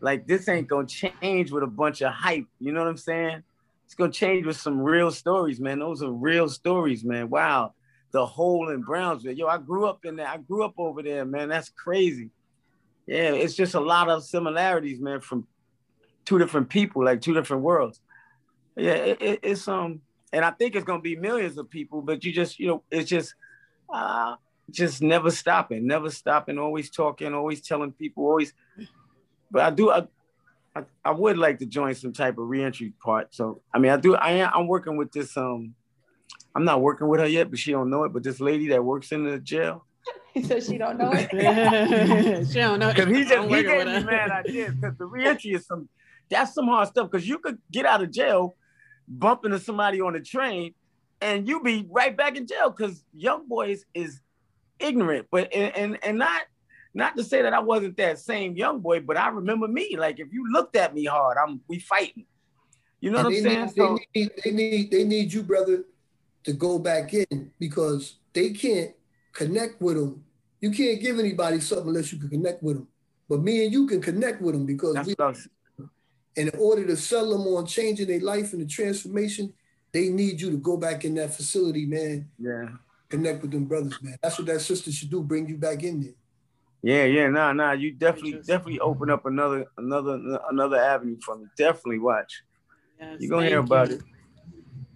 [0.01, 2.47] like this ain't gonna change with a bunch of hype.
[2.59, 3.43] You know what I'm saying?
[3.86, 5.80] It's gonna change with some real stories, man.
[5.80, 7.30] Those are real stories, man.
[7.30, 7.73] Wow
[8.11, 9.34] the hole in Brownsville.
[9.34, 10.27] Yo, I grew up in there.
[10.27, 11.49] I grew up over there, man.
[11.49, 12.30] That's crazy.
[13.05, 15.47] Yeah, it's just a lot of similarities, man, from
[16.25, 18.01] two different people, like two different worlds.
[18.76, 20.01] Yeah, it, it, it's um,
[20.32, 23.09] and I think it's gonna be millions of people, but you just, you know, it's
[23.09, 23.36] just,
[23.93, 24.36] uh,
[24.72, 28.53] just never stopping, never stopping, always talking, always telling people, always.
[29.51, 30.07] But I do, I,
[30.76, 33.34] I, I would like to join some type of reentry part.
[33.34, 34.15] So I mean, I do.
[34.15, 34.51] I am.
[34.53, 35.74] I'm working with this um
[36.55, 38.13] I'm not working with her yet, but she don't know it.
[38.13, 39.86] But this lady that works in the jail.
[40.32, 41.28] He said she don't know it.
[42.47, 42.93] she don't know.
[42.93, 44.76] Because he just he gave me mad ideas.
[44.76, 45.89] Because the reentry is some
[46.30, 47.09] that's some hard stuff.
[47.09, 48.55] Because you could get out of jail,
[49.10, 50.74] bump into somebody on the train,
[51.22, 52.70] and you be right back in jail.
[52.70, 54.22] Because young boys is
[54.80, 56.43] ignorant, but and, and and not
[56.93, 59.97] not to say that I wasn't that same young boy, but I remember me.
[59.97, 62.26] Like if you looked at me hard, I'm we fighting.
[63.01, 63.66] You know and what I'm saying?
[63.66, 65.86] Need, so, they need they need they need you, brother,
[66.43, 68.91] to go back in because they can't
[69.34, 70.24] connect with them.
[70.62, 72.88] You can't give anybody something unless you can connect with them.
[73.30, 75.16] but me and you can connect with them because we,
[76.36, 79.53] in order to sell them on changing their life and the transformation,
[79.91, 82.30] they need you to go back in that facility, man.
[82.38, 82.69] Yeah.
[83.09, 84.17] Connect with them brothers, man.
[84.21, 85.23] That's what that sister should do.
[85.23, 86.13] Bring you back in there.
[86.82, 87.71] Yeah, yeah, nah, nah.
[87.73, 91.47] You definitely, definitely open up another, another, another avenue for me.
[91.57, 92.43] Definitely watch.
[92.99, 93.95] Yes, You're gonna hear about you.
[93.95, 94.01] it.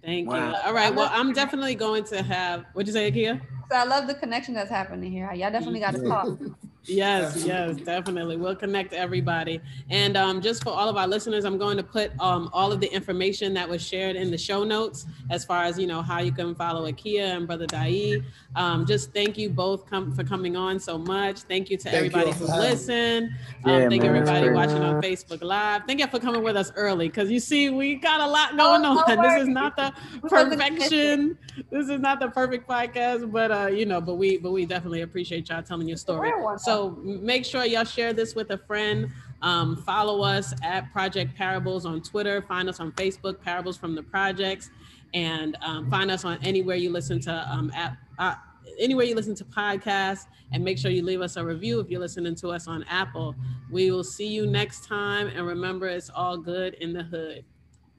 [0.02, 0.50] Thank wow.
[0.50, 0.56] you.
[0.64, 0.94] All right.
[0.94, 2.64] Well, I'm definitely going to have.
[2.72, 3.40] What'd you say, Akia?
[3.70, 5.32] So I love the connection that's happening here.
[5.32, 6.38] Y'all definitely got to talk.
[6.86, 8.36] Yes, yes, definitely.
[8.36, 9.60] We'll connect everybody.
[9.90, 12.80] And um, just for all of our listeners, I'm going to put um, all of
[12.80, 16.20] the information that was shared in the show notes as far as, you know, how
[16.20, 18.22] you can follow Akia and Brother Dae.
[18.56, 21.40] Um, just thank you both com- for coming on so much.
[21.40, 23.30] Thank you to thank everybody you who listened.
[23.64, 25.82] Um, yeah, thank man, everybody watching on Facebook Live.
[25.86, 28.84] Thank you for coming with us early because you see, we got a lot going
[28.84, 29.22] oh, on.
[29.22, 29.92] this is not the
[30.28, 31.38] perfection.
[31.70, 35.02] This is not the perfect podcast, but uh, you know, but we but we definitely
[35.02, 36.30] appreciate y'all telling your story.
[36.74, 39.12] So make sure y'all share this with a friend.
[39.42, 42.42] Um, follow us at Project Parables on Twitter.
[42.42, 44.70] Find us on Facebook, Parables from the Projects,
[45.12, 47.70] and um, find us on anywhere you listen to um,
[48.18, 48.34] uh,
[48.80, 50.26] anywhere you listen to podcasts.
[50.50, 53.36] And make sure you leave us a review if you're listening to us on Apple.
[53.70, 57.44] We will see you next time, and remember, it's all good in the hood.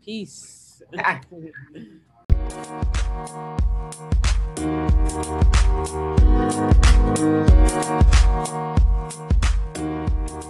[0.03, 0.83] Peace.
[4.65, 4.89] Thank